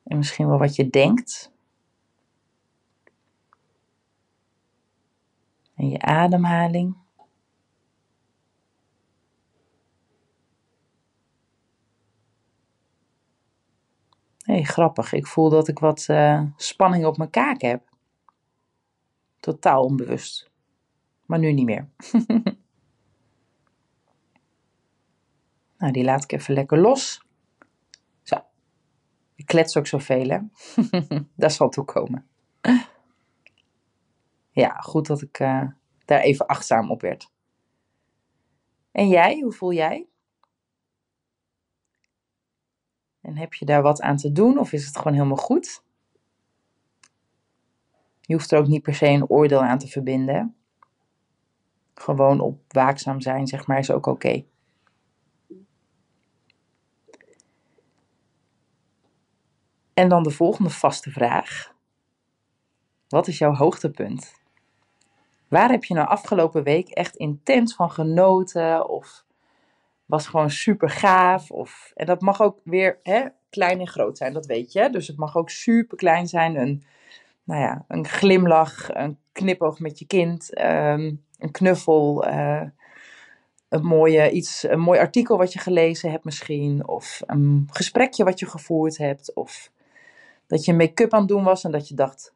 En 0.04 0.18
misschien 0.18 0.48
wel 0.48 0.58
wat 0.58 0.76
je 0.76 0.90
denkt. 0.90 1.52
En 5.76 5.90
je 5.90 6.02
ademhaling. 6.02 6.98
Hé, 14.38 14.54
hey, 14.54 14.64
grappig. 14.64 15.14
Ik 15.14 15.28
voel 15.28 15.50
dat 15.50 15.68
ik 15.68 15.80
wat 15.80 16.08
uh, 16.10 16.44
spanning 16.56 17.06
op 17.06 17.18
mijn 17.18 17.30
kaak 17.30 17.62
heb. 17.62 17.90
Totaal 19.40 19.84
onbewust 19.84 20.49
maar 21.29 21.39
nu 21.39 21.51
niet 21.51 21.65
meer. 21.65 21.89
nou, 25.77 25.91
die 25.91 26.03
laat 26.03 26.24
ik 26.24 26.31
even 26.31 26.53
lekker 26.53 26.79
los. 26.79 27.25
Zo. 28.21 28.36
Ik 29.36 29.45
klets 29.45 29.77
ook 29.77 29.88
zoveel, 29.88 30.29
hè? 30.29 30.39
dat 31.36 31.53
zal 31.53 31.69
toekomen. 31.69 32.27
ja, 34.51 34.69
goed 34.69 35.07
dat 35.07 35.21
ik 35.21 35.39
uh, 35.39 35.67
daar 36.05 36.19
even 36.19 36.45
achtzaam 36.45 36.91
op 36.91 37.01
werd. 37.01 37.31
En 38.91 39.07
jij, 39.07 39.39
hoe 39.39 39.53
voel 39.53 39.74
jij? 39.74 40.07
En 43.21 43.38
heb 43.38 43.53
je 43.53 43.65
daar 43.65 43.81
wat 43.81 44.01
aan 44.01 44.17
te 44.17 44.31
doen 44.31 44.57
of 44.57 44.74
is 44.74 44.86
het 44.86 44.98
gewoon 44.98 45.13
helemaal 45.13 45.38
goed? 45.38 45.83
Je 48.21 48.33
hoeft 48.33 48.51
er 48.51 48.59
ook 48.59 48.67
niet 48.67 48.83
per 48.83 48.95
se 48.95 49.07
een 49.07 49.29
oordeel 49.29 49.63
aan 49.63 49.77
te 49.77 49.88
verbinden. 49.88 50.59
Gewoon 52.00 52.39
op 52.39 52.60
waakzaam 52.68 53.22
zijn, 53.22 53.48
zeg 53.48 53.68
maar, 53.68 53.79
is 53.79 53.91
ook 53.91 54.06
oké. 54.06 54.44
En 59.94 60.10
dan 60.10 60.24
de 60.24 60.29
volgende 60.29 60.70
vaste 60.70 61.12
vraag. 61.12 61.74
Wat 63.08 63.27
is 63.27 63.38
jouw 63.38 63.53
hoogtepunt? 63.53 64.34
Waar 65.48 65.70
heb 65.70 65.84
je 65.84 65.94
nou 65.94 66.08
afgelopen 66.08 66.63
week 66.63 66.89
echt 66.89 67.15
intens 67.15 67.75
van 67.75 67.91
genoten? 67.91 68.89
Of 68.89 69.25
was 70.06 70.27
gewoon 70.27 70.50
super 70.50 70.89
gaaf? 70.89 71.51
Of, 71.51 71.91
en 71.96 72.06
dat 72.06 72.22
mag 72.22 72.41
ook 72.41 72.60
weer 72.63 73.00
hè, 73.03 73.25
klein 73.50 73.79
en 73.79 73.88
groot 73.88 74.18
zijn, 74.18 74.34
dat 74.34 74.46
weet 74.46 74.72
je. 74.72 74.89
Dus 74.89 75.08
het 75.08 75.18
mag 75.18 75.38
ook 75.38 75.50
super 75.50 75.98
klein 75.98 76.27
zijn. 76.27 76.56
Een, 76.56 76.84
nou 77.44 77.62
ja, 77.62 77.86
een 77.88 78.08
glimlach, 78.08 78.89
een 78.94 79.18
knipoog 79.32 79.79
met 79.79 80.00
je 80.00 80.06
kind, 80.06 80.53
ehm, 80.53 81.15
een 81.39 81.51
knuffel, 81.51 82.27
uh, 82.27 82.63
een, 83.69 83.84
mooie, 83.84 84.31
iets, 84.31 84.63
een 84.63 84.79
mooi 84.79 85.00
artikel 85.00 85.38
wat 85.38 85.53
je 85.53 85.60
gelezen 85.60 86.12
hebt 86.12 86.24
misschien. 86.24 86.88
Of 86.88 87.22
een 87.25 87.67
gesprekje 87.72 88.24
wat 88.24 88.39
je 88.39 88.46
gevoerd 88.46 88.98
hebt. 88.98 89.34
Of 89.34 89.72
dat 90.48 90.65
je 90.65 90.74
make-up 90.74 91.13
aan 91.13 91.19
het 91.19 91.29
doen 91.29 91.43
was 91.43 91.63
en 91.63 91.72
dat 91.72 91.88
je 91.88 91.96
dacht, 91.96 92.34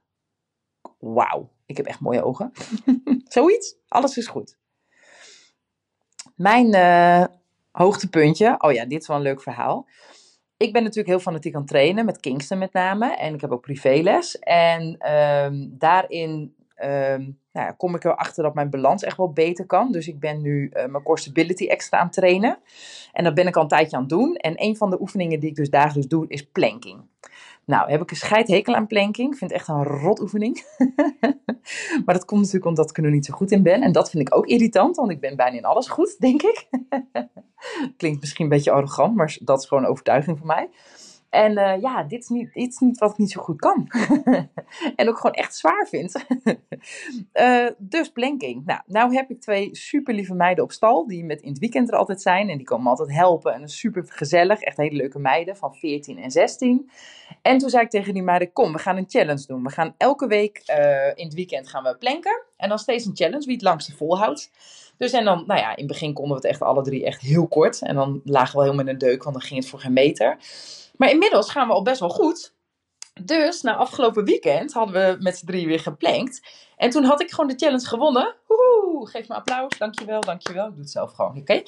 wauw, 0.99 1.49
ik 1.65 1.77
heb 1.77 1.85
echt 1.85 1.99
mooie 1.99 2.23
ogen. 2.23 2.51
Zoiets, 3.27 3.75
alles 3.87 4.17
is 4.17 4.27
goed. 4.27 4.57
Mijn 6.35 6.75
uh, 6.75 7.25
hoogtepuntje, 7.71 8.55
oh 8.57 8.71
ja, 8.71 8.85
dit 8.85 9.01
is 9.01 9.07
wel 9.07 9.17
een 9.17 9.23
leuk 9.23 9.41
verhaal. 9.41 9.87
Ik 10.57 10.73
ben 10.73 10.81
natuurlijk 10.81 11.09
heel 11.09 11.19
fanatiek 11.19 11.53
aan 11.53 11.61
het 11.61 11.69
trainen, 11.69 12.05
met 12.05 12.19
Kingston 12.19 12.57
met 12.57 12.73
name. 12.73 13.15
En 13.15 13.33
ik 13.33 13.41
heb 13.41 13.51
ook 13.51 13.61
privéles. 13.61 14.39
En 14.39 14.97
ehm, 14.97 15.67
daarin 15.69 16.55
um, 16.89 17.39
nou 17.51 17.73
kom 17.77 17.95
ik 17.95 18.03
erachter 18.03 18.43
dat 18.43 18.53
mijn 18.53 18.69
balans 18.69 19.03
echt 19.03 19.17
wel 19.17 19.31
beter 19.31 19.65
kan. 19.65 19.91
Dus 19.91 20.07
ik 20.07 20.19
ben 20.19 20.41
nu 20.41 20.71
uh, 20.73 20.85
mijn 20.85 21.03
core 21.03 21.19
stability 21.19 21.67
extra 21.67 21.97
aan 21.97 22.05
het 22.05 22.13
trainen. 22.13 22.57
En 23.11 23.23
dat 23.23 23.33
ben 23.33 23.47
ik 23.47 23.55
al 23.55 23.61
een 23.61 23.67
tijdje 23.67 23.95
aan 23.95 24.01
het 24.01 24.11
doen. 24.11 24.35
En 24.35 24.53
een 24.55 24.77
van 24.77 24.89
de 24.89 25.01
oefeningen 25.01 25.39
die 25.39 25.49
ik 25.49 25.55
dus 25.55 25.69
dagelijks 25.69 26.09
doe, 26.09 26.25
is 26.27 26.45
planking. 26.45 27.01
Nou, 27.65 27.91
heb 27.91 28.01
ik 28.01 28.11
een 28.11 28.17
scheidhekel 28.17 28.75
aan 28.75 28.87
planking. 28.87 29.31
Ik 29.31 29.37
vind 29.37 29.51
het 29.51 29.59
echt 29.59 29.69
een 29.69 29.83
rotoefening. 29.83 30.65
maar 32.05 32.15
dat 32.15 32.25
komt 32.25 32.39
natuurlijk 32.39 32.65
omdat 32.65 32.89
ik 32.89 32.97
er 32.97 33.03
nu 33.03 33.09
niet 33.09 33.25
zo 33.25 33.33
goed 33.33 33.51
in 33.51 33.63
ben. 33.63 33.81
En 33.81 33.91
dat 33.91 34.09
vind 34.09 34.27
ik 34.27 34.35
ook 34.35 34.45
irritant, 34.45 34.95
want 34.95 35.11
ik 35.11 35.19
ben 35.19 35.35
bijna 35.35 35.57
in 35.57 35.65
alles 35.65 35.87
goed, 35.87 36.19
denk 36.19 36.41
ik. 36.41 36.67
Klinkt 37.97 38.19
misschien 38.19 38.43
een 38.43 38.51
beetje 38.51 38.71
arrogant, 38.71 39.15
maar 39.15 39.37
dat 39.41 39.59
is 39.59 39.67
gewoon 39.67 39.83
een 39.83 39.89
overtuiging 39.89 40.37
voor 40.37 40.47
mij. 40.47 40.69
En 41.33 41.51
uh, 41.57 41.81
ja, 41.81 42.03
dit 42.03 42.21
is, 42.21 42.27
niet, 42.27 42.79
niet 42.79 42.99
wat 42.99 43.11
ik 43.11 43.17
niet 43.17 43.31
zo 43.31 43.41
goed 43.41 43.59
kan. 43.59 43.87
en 44.95 45.09
ook 45.09 45.17
gewoon 45.17 45.35
echt 45.35 45.55
zwaar 45.55 45.87
vind. 45.87 46.25
uh, 47.33 47.67
dus 47.93 48.11
planking. 48.11 48.65
Nou, 48.65 48.79
nou 48.85 49.15
heb 49.15 49.29
ik 49.29 49.41
twee 49.41 49.75
super 49.75 50.13
lieve 50.13 50.33
meiden 50.33 50.63
op 50.63 50.71
stal. 50.71 51.07
Die 51.07 51.23
met 51.23 51.41
in 51.41 51.49
het 51.49 51.59
weekend 51.59 51.91
er 51.91 51.97
altijd 51.97 52.21
zijn. 52.21 52.49
En 52.49 52.57
die 52.57 52.65
komen 52.65 52.89
altijd 52.89 53.11
helpen. 53.11 53.53
En 53.53 53.69
super 53.69 54.03
gezellig. 54.07 54.61
Echt 54.61 54.77
hele 54.77 54.95
leuke 54.95 55.19
meiden 55.19 55.57
van 55.57 55.75
14 55.75 56.17
en 56.17 56.31
16. 56.31 56.89
En 57.41 57.57
toen 57.57 57.69
zei 57.69 57.83
ik 57.83 57.89
tegen 57.89 58.13
die 58.13 58.23
meiden: 58.23 58.51
Kom, 58.51 58.71
we 58.71 58.79
gaan 58.79 58.97
een 58.97 59.09
challenge 59.09 59.45
doen. 59.47 59.63
We 59.63 59.69
gaan 59.69 59.95
elke 59.97 60.27
week 60.27 60.63
uh, 60.69 61.07
in 61.15 61.25
het 61.25 61.33
weekend 61.33 61.67
gaan 61.67 61.83
we 61.83 61.97
planken. 61.97 62.43
En 62.57 62.69
dan 62.69 62.79
steeds 62.79 63.05
een 63.05 63.15
challenge 63.15 63.45
wie 63.45 63.53
het 63.53 63.63
langste 63.63 63.95
volhoudt. 63.95 64.51
Dus 64.97 65.11
en 65.11 65.25
dan, 65.25 65.43
nou 65.47 65.59
ja, 65.59 65.69
in 65.69 65.83
het 65.83 65.87
begin 65.87 66.13
konden 66.13 66.35
we 66.35 66.41
het 66.41 66.51
echt 66.51 66.61
alle 66.61 66.83
drie 66.83 67.05
echt 67.05 67.21
heel 67.21 67.47
kort. 67.47 67.81
En 67.81 67.95
dan 67.95 68.21
lagen 68.23 68.57
we 68.57 68.63
helemaal 68.63 68.85
in 68.85 68.91
een 68.91 68.97
deuk, 68.97 69.23
want 69.23 69.35
dan 69.35 69.45
ging 69.45 69.59
het 69.59 69.69
voor 69.69 69.79
geen 69.79 69.93
meter. 69.93 70.37
Maar 70.97 71.09
inmiddels 71.09 71.51
gaan 71.51 71.67
we 71.67 71.73
al 71.73 71.83
best 71.83 71.99
wel 71.99 72.09
goed. 72.09 72.53
Dus 73.21 73.61
na 73.61 73.75
afgelopen 73.75 74.25
weekend 74.25 74.73
hadden 74.73 74.93
we 74.93 75.23
met 75.23 75.37
z'n 75.37 75.45
drie 75.45 75.67
weer 75.67 75.79
geplankt. 75.79 76.41
En 76.77 76.89
toen 76.89 77.03
had 77.03 77.21
ik 77.21 77.31
gewoon 77.31 77.47
de 77.49 77.55
challenge 77.57 77.87
gewonnen. 77.87 78.35
Woehoe, 78.47 79.09
geef 79.09 79.27
me 79.27 79.35
applaus. 79.35 79.77
Dankjewel, 79.77 80.21
dankjewel. 80.21 80.65
Ik 80.65 80.71
doe 80.71 80.81
het 80.81 80.91
zelf 80.91 81.11
gewoon, 81.11 81.37
oké? 81.37 81.61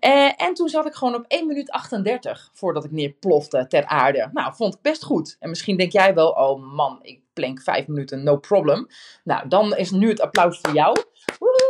Uh, 0.00 0.42
en 0.42 0.54
toen 0.54 0.68
zat 0.68 0.86
ik 0.86 0.94
gewoon 0.94 1.14
op 1.14 1.24
1 1.28 1.46
minuut 1.46 1.70
38 1.70 2.50
voordat 2.52 2.84
ik 2.84 2.90
neerplofte 2.90 3.66
ter 3.68 3.86
aarde. 3.86 4.30
Nou, 4.32 4.54
vond 4.54 4.74
ik 4.74 4.82
best 4.82 5.04
goed. 5.04 5.36
En 5.38 5.48
misschien 5.48 5.76
denk 5.76 5.92
jij 5.92 6.14
wel, 6.14 6.30
oh 6.30 6.74
man, 6.74 6.98
ik 7.02 7.20
plank 7.32 7.62
5 7.62 7.86
minuten, 7.86 8.22
no 8.22 8.36
problem. 8.36 8.86
Nou, 9.24 9.48
dan 9.48 9.76
is 9.76 9.90
nu 9.90 10.08
het 10.08 10.20
applaus 10.20 10.58
voor 10.60 10.74
jou. 10.74 10.96
Woehoe! 11.38 11.69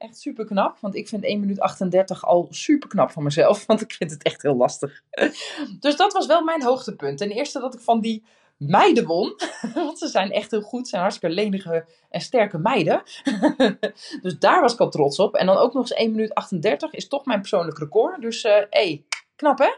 Echt 0.00 0.18
super 0.18 0.44
knap. 0.44 0.76
Want 0.80 0.94
ik 0.94 1.08
vind 1.08 1.24
1 1.24 1.40
minuut 1.40 1.60
38 1.60 2.26
al 2.26 2.46
super 2.50 2.88
knap 2.88 3.10
van 3.10 3.22
mezelf. 3.22 3.64
Want 3.66 3.80
ik 3.80 3.92
vind 3.92 4.10
het 4.10 4.22
echt 4.22 4.42
heel 4.42 4.56
lastig. 4.56 5.02
Dus 5.80 5.96
dat 5.96 6.12
was 6.12 6.26
wel 6.26 6.42
mijn 6.42 6.62
hoogtepunt. 6.62 7.18
Ten 7.18 7.30
eerste 7.30 7.60
dat 7.60 7.74
ik 7.74 7.80
van 7.80 8.00
die 8.00 8.24
meiden 8.56 9.06
won. 9.06 9.34
Want 9.74 9.98
ze 9.98 10.08
zijn 10.08 10.30
echt 10.30 10.50
heel 10.50 10.60
goed. 10.60 10.82
Ze 10.82 10.88
zijn 10.88 11.02
hartstikke 11.02 11.34
lenige 11.34 11.86
en 12.10 12.20
sterke 12.20 12.58
meiden. 12.58 13.02
Dus 14.22 14.38
daar 14.38 14.60
was 14.60 14.72
ik 14.72 14.80
al 14.80 14.90
trots 14.90 15.18
op. 15.18 15.34
En 15.34 15.46
dan 15.46 15.56
ook 15.56 15.72
nog 15.72 15.82
eens 15.82 15.92
1 15.92 16.10
minuut 16.10 16.34
38 16.34 16.92
is 16.92 17.08
toch 17.08 17.24
mijn 17.24 17.40
persoonlijk 17.40 17.78
record. 17.78 18.20
Dus 18.20 18.42
hé, 18.42 18.58
uh, 18.60 18.66
hey, 18.70 19.04
knap 19.36 19.58
hè? 19.58 19.70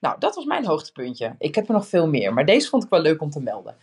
Nou, 0.00 0.16
dat 0.18 0.34
was 0.34 0.44
mijn 0.44 0.66
hoogtepuntje. 0.66 1.34
Ik 1.38 1.54
heb 1.54 1.68
er 1.68 1.74
nog 1.74 1.86
veel 1.86 2.08
meer. 2.08 2.34
Maar 2.34 2.46
deze 2.46 2.68
vond 2.68 2.84
ik 2.84 2.90
wel 2.90 3.00
leuk 3.00 3.22
om 3.22 3.30
te 3.30 3.40
melden 3.40 3.76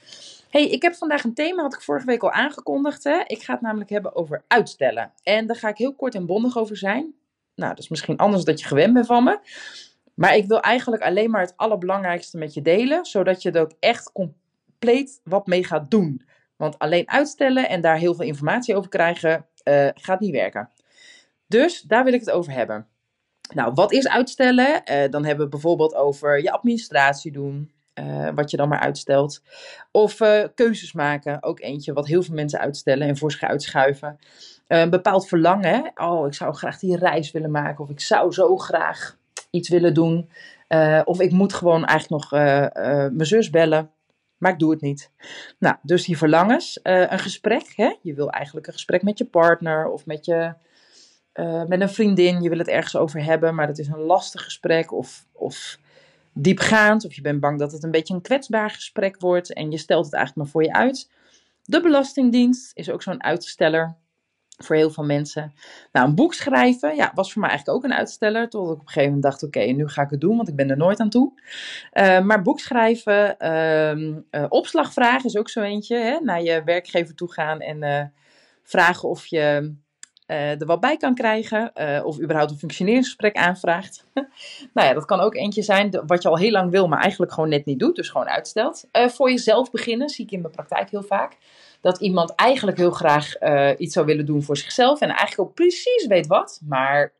hey, 0.49 0.67
ik 0.67 0.81
heb 0.81 0.95
vandaag 0.95 1.23
een 1.23 1.33
thema, 1.33 1.61
had 1.61 1.73
ik 1.73 1.81
vorige 1.81 2.05
week 2.05 2.23
al 2.23 2.31
aangekondigd. 2.31 3.03
Hè? 3.03 3.21
Ik 3.25 3.43
ga 3.43 3.53
het 3.53 3.61
namelijk 3.61 3.89
hebben 3.89 4.15
over 4.15 4.43
uitstellen. 4.47 5.11
En 5.23 5.47
daar 5.47 5.55
ga 5.55 5.69
ik 5.69 5.77
heel 5.77 5.93
kort 5.93 6.15
en 6.15 6.25
bondig 6.25 6.57
over 6.57 6.77
zijn. 6.77 7.13
Nou, 7.55 7.69
dat 7.69 7.83
is 7.83 7.89
misschien 7.89 8.17
anders 8.17 8.43
dan 8.43 8.57
je 8.57 8.65
gewend 8.65 8.93
bent 8.93 9.05
van 9.05 9.23
me. 9.23 9.39
Maar 10.13 10.35
ik 10.35 10.47
wil 10.47 10.59
eigenlijk 10.59 11.03
alleen 11.03 11.31
maar 11.31 11.41
het 11.41 11.53
allerbelangrijkste 11.55 12.37
met 12.37 12.53
je 12.53 12.61
delen, 12.61 13.05
zodat 13.05 13.41
je 13.41 13.51
er 13.51 13.61
ook 13.61 13.73
echt 13.79 14.11
compleet 14.11 15.21
wat 15.23 15.47
mee 15.47 15.63
gaat 15.63 15.91
doen. 15.91 16.27
Want 16.55 16.79
alleen 16.79 17.09
uitstellen 17.09 17.69
en 17.69 17.81
daar 17.81 17.97
heel 17.97 18.15
veel 18.15 18.25
informatie 18.25 18.75
over 18.75 18.89
krijgen, 18.89 19.45
uh, 19.63 19.87
gaat 19.93 20.19
niet 20.19 20.31
werken. 20.31 20.69
Dus 21.47 21.81
daar 21.81 22.03
wil 22.03 22.13
ik 22.13 22.19
het 22.19 22.31
over 22.31 22.51
hebben. 22.51 22.87
Nou, 23.53 23.73
wat 23.73 23.91
is 23.91 24.07
uitstellen? 24.07 24.81
Uh, 24.91 25.09
dan 25.09 25.25
hebben 25.25 25.45
we 25.45 25.51
bijvoorbeeld 25.51 25.95
over 25.95 26.41
je 26.41 26.51
administratie 26.51 27.31
doen, 27.31 27.71
uh, 27.99 28.29
wat 28.35 28.51
je 28.51 28.57
dan 28.57 28.69
maar 28.69 28.79
uitstelt. 28.79 29.41
Of 29.91 30.19
uh, 30.19 30.43
keuzes 30.55 30.93
maken, 30.93 31.43
ook 31.43 31.59
eentje 31.59 31.93
wat 31.93 32.07
heel 32.07 32.23
veel 32.23 32.35
mensen 32.35 32.59
uitstellen 32.59 33.07
en 33.07 33.17
voor 33.17 33.31
zich 33.31 33.43
uitschuiven. 33.43 34.19
Uh, 34.67 34.79
een 34.79 34.89
bepaald 34.89 35.27
verlangen, 35.27 35.91
oh 35.95 36.27
ik 36.27 36.33
zou 36.33 36.53
graag 36.53 36.79
die 36.79 36.97
reis 36.97 37.31
willen 37.31 37.51
maken 37.51 37.83
of 37.83 37.89
ik 37.89 37.99
zou 37.99 38.31
zo 38.31 38.57
graag 38.57 39.17
iets 39.49 39.69
willen 39.69 39.93
doen. 39.93 40.29
of 41.03 41.19
ik 41.19 41.31
moet 41.31 41.53
gewoon 41.53 41.85
eigenlijk 41.85 42.21
nog 42.21 42.41
mijn 43.11 43.25
zus 43.25 43.49
bellen, 43.49 43.91
maar 44.37 44.51
ik 44.51 44.59
doe 44.59 44.71
het 44.71 44.81
niet. 44.81 45.11
Nou, 45.59 45.75
dus 45.81 46.05
die 46.05 46.17
verlangens. 46.17 46.79
een 46.83 47.19
gesprek, 47.19 47.73
hè? 47.75 47.95
je 48.01 48.13
wil 48.13 48.29
eigenlijk 48.29 48.67
een 48.67 48.73
gesprek 48.73 49.03
met 49.03 49.17
je 49.17 49.25
partner 49.25 49.89
of 49.89 50.05
met 50.05 50.25
je... 50.25 50.53
met 51.67 51.81
een 51.81 51.89
vriendin, 51.89 52.41
je 52.41 52.49
wil 52.49 52.57
het 52.57 52.67
ergens 52.67 52.95
over 52.95 53.23
hebben, 53.23 53.55
maar 53.55 53.67
dat 53.67 53.77
is 53.77 53.87
een 53.87 53.99
lastig 53.99 54.43
gesprek. 54.43 54.91
Of, 54.93 55.25
of 55.31 55.77
diepgaand 56.37 57.05
of 57.05 57.13
je 57.13 57.21
bent 57.21 57.39
bang 57.39 57.59
dat 57.59 57.71
het 57.71 57.83
een 57.83 57.91
beetje 57.91 58.13
een 58.13 58.21
kwetsbaar 58.21 58.69
gesprek 58.69 59.19
wordt 59.19 59.53
en 59.53 59.71
je 59.71 59.77
stelt 59.77 60.05
het 60.05 60.13
eigenlijk 60.13 60.43
maar 60.43 60.53
voor 60.53 60.63
je 60.63 60.73
uit. 60.73 61.11
De 61.63 61.81
Belastingdienst 61.81 62.71
is 62.73 62.89
ook 62.89 63.01
zo'n 63.01 63.23
uitsteller 63.23 63.97
voor 64.57 64.75
heel 64.75 64.89
veel 64.89 65.03
mensen. 65.03 65.53
Nou, 65.91 66.07
een 66.07 66.15
boek 66.15 66.33
schrijven 66.33 66.95
ja, 66.95 67.11
was 67.15 67.31
voor 67.31 67.41
mij 67.41 67.49
eigenlijk 67.49 67.77
ook 67.77 67.91
een 67.91 67.97
uitsteller. 67.97 68.49
Tot 68.49 68.65
ik 68.65 68.73
op 68.73 68.79
een 68.79 68.87
gegeven 68.87 69.05
moment 69.05 69.23
dacht: 69.23 69.43
oké, 69.43 69.59
nu 69.59 69.87
ga 69.87 70.01
ik 70.01 70.09
het 70.09 70.21
doen, 70.21 70.35
want 70.35 70.47
ik 70.47 70.55
ben 70.55 70.69
er 70.69 70.77
nooit 70.77 70.99
aan 70.99 71.09
toe. 71.09 71.41
Uh, 71.93 72.19
maar 72.19 72.41
boek 72.41 72.59
schrijven, 72.59 73.35
uh, 73.39 73.95
uh, 73.95 74.45
opslagvragen 74.49 75.25
is 75.25 75.37
ook 75.37 75.49
zo 75.49 75.61
eentje. 75.61 75.97
Hè? 75.97 76.19
Naar 76.19 76.41
je 76.41 76.63
werkgever 76.63 77.15
toe 77.15 77.31
gaan 77.31 77.59
en 77.59 77.83
eh, 77.83 78.05
vragen 78.63 79.09
of 79.09 79.25
je 79.25 79.75
uh, 80.27 80.61
er 80.61 80.65
wat 80.65 80.79
bij 80.79 80.97
kan 80.97 81.15
krijgen. 81.15 81.71
Uh, 81.75 82.05
of 82.05 82.19
überhaupt 82.19 82.51
een 82.51 82.57
functioneringsgesprek 82.57 83.35
aanvraagt. 83.35 84.05
nou 84.73 84.87
ja, 84.87 84.93
dat 84.93 85.05
kan 85.05 85.19
ook 85.19 85.35
eentje 85.35 85.61
zijn 85.61 86.01
wat 86.05 86.21
je 86.21 86.29
al 86.29 86.37
heel 86.37 86.51
lang 86.51 86.71
wil, 86.71 86.87
maar 86.87 87.01
eigenlijk 87.01 87.33
gewoon 87.33 87.49
net 87.49 87.65
niet 87.65 87.79
doet. 87.79 87.95
Dus 87.95 88.09
gewoon 88.09 88.27
uitstelt. 88.27 88.85
Uh, 88.91 89.07
voor 89.07 89.29
jezelf 89.29 89.71
beginnen, 89.71 90.09
zie 90.09 90.25
ik 90.25 90.31
in 90.31 90.41
mijn 90.41 90.53
praktijk 90.53 90.89
heel 90.89 91.03
vaak. 91.03 91.37
Dat 91.81 92.01
iemand 92.01 92.35
eigenlijk 92.35 92.77
heel 92.77 92.91
graag 92.91 93.33
iets 93.77 93.93
zou 93.93 94.05
willen 94.05 94.25
doen 94.25 94.43
voor 94.43 94.57
zichzelf. 94.57 95.01
En 95.01 95.09
eigenlijk 95.09 95.49
ook 95.49 95.55
precies 95.55 96.07
weet 96.07 96.27
wat. 96.27 96.61
Maar 96.65 97.13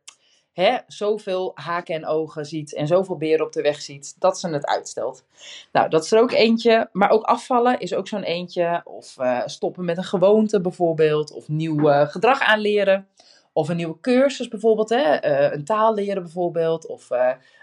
hè, 0.58 0.78
zoveel 0.88 1.52
haken 1.56 1.96
en 1.96 2.06
ogen 2.06 2.46
ziet 2.46 2.74
en 2.74 2.88
zoveel 2.88 3.18
beren 3.18 3.46
op 3.46 3.54
de 3.54 3.62
weg 3.62 3.82
ziet, 3.82 4.16
dat 4.20 4.40
ze 4.40 4.50
het 4.50 4.66
uitstelt. 4.66 5.24
Nou, 5.72 5.90
dat 5.90 6.04
is 6.04 6.12
er 6.12 6.22
ook 6.22 6.32
eentje. 6.32 6.90
Maar 6.92 7.10
ook 7.10 7.24
afvallen 7.24 7.80
is 7.80 7.94
ook 7.94 8.08
zo'n 8.08 8.24
eentje. 8.24 8.82
Of 8.84 9.18
uh, 9.20 9.42
stoppen 9.46 9.86
met 9.86 9.98
een 9.98 10.04
gewoonte 10.04 10.62
bijvoorbeeld. 10.62 11.32
Of 11.32 11.48
nieuw 11.48 11.90
uh, 11.90 12.08
gedrag 12.08 12.42
aanleren. 12.42 13.08
Of 13.54 13.70
een 13.70 13.76
nieuwe 13.76 14.00
cursus 14.02 14.48
bijvoorbeeld. 14.48 14.90
Hè? 14.90 15.26
Uh, 15.26 15.54
een 15.54 15.66
taal 15.66 15.94
leren 15.94 16.22
bijvoorbeeld. 16.22 16.86
Of 16.88 17.10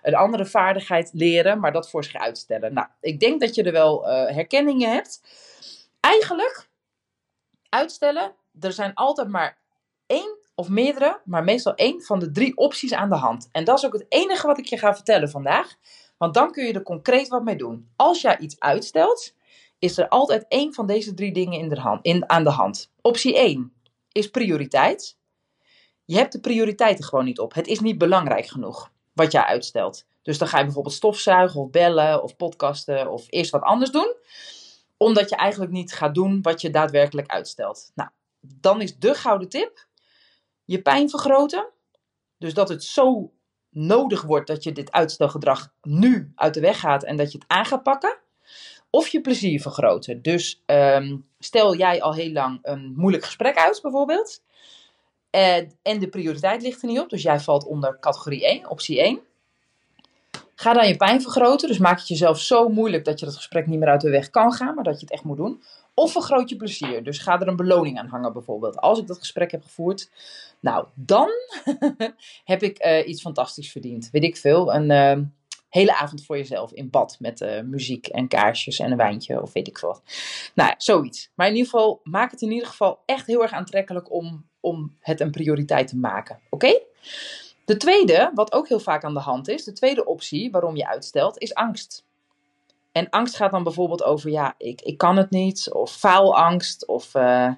een 0.03 0.15
andere 0.15 0.47
vaardigheid 0.47 1.11
leren, 1.13 1.61
maar 1.61 1.73
dat 1.73 1.91
voor 1.91 2.05
zich 2.05 2.15
uitstellen. 2.15 2.75
Nou, 2.75 2.87
ik 3.01 3.21
denk 3.21 3.41
dat 3.41 3.55
je 3.55 3.63
er 3.63 3.73
wel 3.73 4.07
herkenningen 4.07 4.93
hebt. 4.93 5.23
Eigenlijk, 6.01 6.69
uitstellen, 7.69 8.33
er 8.61 8.73
zijn 8.73 8.95
altijd 8.95 9.29
maar 9.29 9.59
één 10.07 10.43
of 10.55 10.69
meerdere, 10.69 11.21
maar 11.25 11.45
meestal 11.45 11.75
één 11.75 12.03
van 12.03 12.19
de 12.19 12.31
drie 12.31 12.57
opties 12.57 12.93
aan 12.93 13.09
de 13.09 13.15
hand. 13.15 13.49
En 13.53 13.65
dat 13.65 13.79
is 13.79 13.87
ook 13.87 13.93
het 13.93 14.07
enige 14.09 14.47
wat 14.47 14.59
ik 14.59 14.67
je 14.67 14.79
ga 14.79 14.95
vertellen 14.95 15.31
vandaag. 15.31 15.75
Want 16.17 16.35
dan 16.35 16.53
kun 16.53 16.67
je 16.67 16.73
er 16.73 16.83
concreet 16.83 17.29
wat 17.29 17.45
mee 17.45 17.57
doen. 17.57 17.89
Als 17.97 18.21
jij 18.21 18.39
iets 18.39 18.61
uitstelt, 18.61 19.35
is 19.79 19.99
er 19.99 20.09
altijd 20.09 20.45
één 20.49 20.75
van 20.75 20.87
deze 20.87 21.15
drie 21.15 21.33
dingen 21.33 21.59
in 21.59 21.69
de 21.69 21.81
hand, 21.81 22.05
in, 22.05 22.29
aan 22.31 22.45
de 22.45 22.51
hand. 22.51 22.91
Optie 23.01 23.37
1 23.37 23.73
is 24.13 24.31
prioriteit. 24.31 25.17
Je 26.05 26.17
hebt 26.17 26.33
de 26.33 26.41
prioriteiten 26.41 27.05
gewoon 27.05 27.25
niet 27.25 27.39
op. 27.39 27.55
Het 27.55 27.67
is 27.67 27.81
niet 27.81 27.99
belangrijk 27.99 28.47
genoeg 28.47 28.91
wat 29.13 29.33
jij 29.33 29.43
uitstelt. 29.43 30.07
Dus 30.23 30.39
dan 30.39 30.49
ga 30.49 30.59
je 30.59 30.65
bijvoorbeeld 30.65 30.95
stofzuigen 30.95 31.61
of 31.61 31.71
bellen 31.71 32.23
of 32.23 32.37
podcasten 32.37 33.11
of 33.11 33.27
eerst 33.29 33.51
wat 33.51 33.63
anders 33.63 33.91
doen. 33.91 34.15
Omdat 34.97 35.29
je 35.29 35.37
eigenlijk 35.37 35.73
niet 35.73 35.93
gaat 35.93 36.15
doen 36.15 36.43
wat 36.43 36.61
je 36.61 36.71
daadwerkelijk 36.71 37.29
uitstelt. 37.31 37.91
Nou, 37.95 38.11
dan 38.41 38.81
is 38.81 38.99
de 38.99 39.15
gouden 39.15 39.49
tip 39.49 39.87
je 40.65 40.83
pijn 40.83 41.11
vergroten. 41.11 41.69
Dus 42.39 42.55
dat 42.55 42.69
het 42.69 42.85
zo 42.85 43.33
nodig 43.71 44.23
wordt 44.23 44.47
dat 44.47 44.63
je 44.63 44.73
dit 44.73 44.93
uitstelgedrag 44.93 45.73
nu 45.83 46.33
uit 46.35 46.55
de 46.55 46.61
weg 46.61 46.81
gaat 46.81 47.05
en 47.05 47.17
dat 47.17 47.33
je 47.33 47.39
het 47.39 47.49
aan 47.49 47.65
gaat 47.65 47.83
pakken. 47.83 48.19
Of 48.91 49.09
je 49.09 49.21
plezier 49.21 49.61
vergroten. 49.61 50.23
Dus 50.23 50.63
ehm, 50.67 51.17
stel 51.39 51.77
jij 51.77 52.03
al 52.03 52.15
heel 52.15 52.33
lang 52.33 52.59
een 52.63 52.93
moeilijk 52.97 53.25
gesprek 53.25 53.57
uit, 53.57 53.79
bijvoorbeeld. 53.83 54.43
En, 55.31 55.73
en 55.83 55.99
de 55.99 56.09
prioriteit 56.09 56.63
ligt 56.63 56.83
er 56.83 56.89
niet 56.89 56.99
op. 56.99 57.11
Dus 57.11 57.23
jij 57.23 57.41
valt 57.41 57.65
onder 57.65 57.99
categorie 58.01 58.47
1, 58.47 58.71
optie 58.71 59.01
1. 59.01 59.21
Ga 60.55 60.73
dan 60.73 60.89
je 60.89 60.97
pijn 60.97 61.23
vergroten. 61.23 61.69
Dus 61.69 61.79
maak 61.79 61.99
het 61.99 62.09
jezelf 62.09 62.41
zo 62.41 62.69
moeilijk 62.69 63.05
dat 63.05 63.21
je 63.21 63.27
dat 63.27 63.37
gesprek 63.37 63.67
niet 63.67 63.79
meer 63.79 63.89
uit 63.89 64.01
de 64.01 64.11
weg 64.11 64.31
kan 64.31 64.53
gaan, 64.53 64.75
maar 64.75 64.85
dat 64.85 64.95
je 64.95 65.05
het 65.05 65.15
echt 65.15 65.25
moet 65.25 65.37
doen. 65.37 65.63
Of 65.95 66.13
vergroot 66.13 66.49
je 66.49 66.57
plezier. 66.57 67.05
Dus 67.05 67.19
ga 67.19 67.41
er 67.41 67.49
een 67.49 67.57
beloning 67.57 67.99
aan 67.99 68.07
hangen 68.07 68.33
bijvoorbeeld. 68.33 68.77
Als 68.77 68.99
ik 68.99 69.07
dat 69.07 69.19
gesprek 69.19 69.51
heb 69.51 69.63
gevoerd, 69.63 70.11
nou 70.61 70.87
dan 70.95 71.29
heb 72.53 72.63
ik 72.63 72.85
uh, 72.85 73.09
iets 73.09 73.21
fantastisch 73.21 73.73
verdiend. 73.73 74.09
Weet 74.13 74.25
ik 74.25 74.37
veel. 74.37 74.75
Een 74.75 74.91
uh, 74.91 75.27
hele 75.69 75.97
avond 75.97 76.25
voor 76.25 76.37
jezelf 76.37 76.73
in 76.73 76.91
bad 76.91 77.17
met 77.21 77.41
uh, 77.41 77.61
muziek 77.61 78.07
en 78.07 78.29
kaarsjes 78.29 78.79
en 78.79 78.91
een 78.91 78.97
wijntje 78.97 79.43
of 79.43 79.53
weet 79.53 79.69
ik 79.69 79.79
veel. 79.79 80.01
Nou 80.55 80.75
zoiets. 80.79 81.31
Maar 81.35 81.47
in 81.47 81.55
ieder 81.55 81.71
geval, 81.71 82.01
maak 82.03 82.31
het 82.31 82.43
in 82.43 82.53
ieder 82.53 82.69
geval 82.69 83.03
echt 83.07 83.27
heel 83.27 83.43
erg 83.43 83.53
aantrekkelijk 83.53 84.13
om, 84.13 84.47
om 84.61 84.97
het 85.01 85.21
een 85.21 85.31
prioriteit 85.31 85.89
te 85.89 85.97
maken. 85.97 86.41
Oké? 86.51 86.81
De 87.65 87.77
tweede, 87.77 88.31
wat 88.35 88.53
ook 88.53 88.69
heel 88.69 88.81
vaak 88.81 89.05
aan 89.05 89.15
de 89.15 89.21
hand 89.21 89.49
is, 89.49 89.65
de 89.65 89.73
tweede 89.73 90.05
optie 90.05 90.51
waarom 90.51 90.77
je 90.77 90.89
uitstelt, 90.89 91.39
is 91.39 91.55
angst. 91.55 92.05
En 92.95 93.11
angst 93.11 93.37
gaat 93.37 93.51
dan 93.51 93.63
bijvoorbeeld 93.63 94.05
over, 94.05 94.31
ja, 94.31 94.55
ik, 94.59 94.81
ik 94.81 94.99
kan 94.99 95.17
het 95.17 95.31
niet, 95.31 95.73
of 95.73 95.93
faalangst, 95.93 96.87
of 96.87 97.15
uh, 97.15 97.51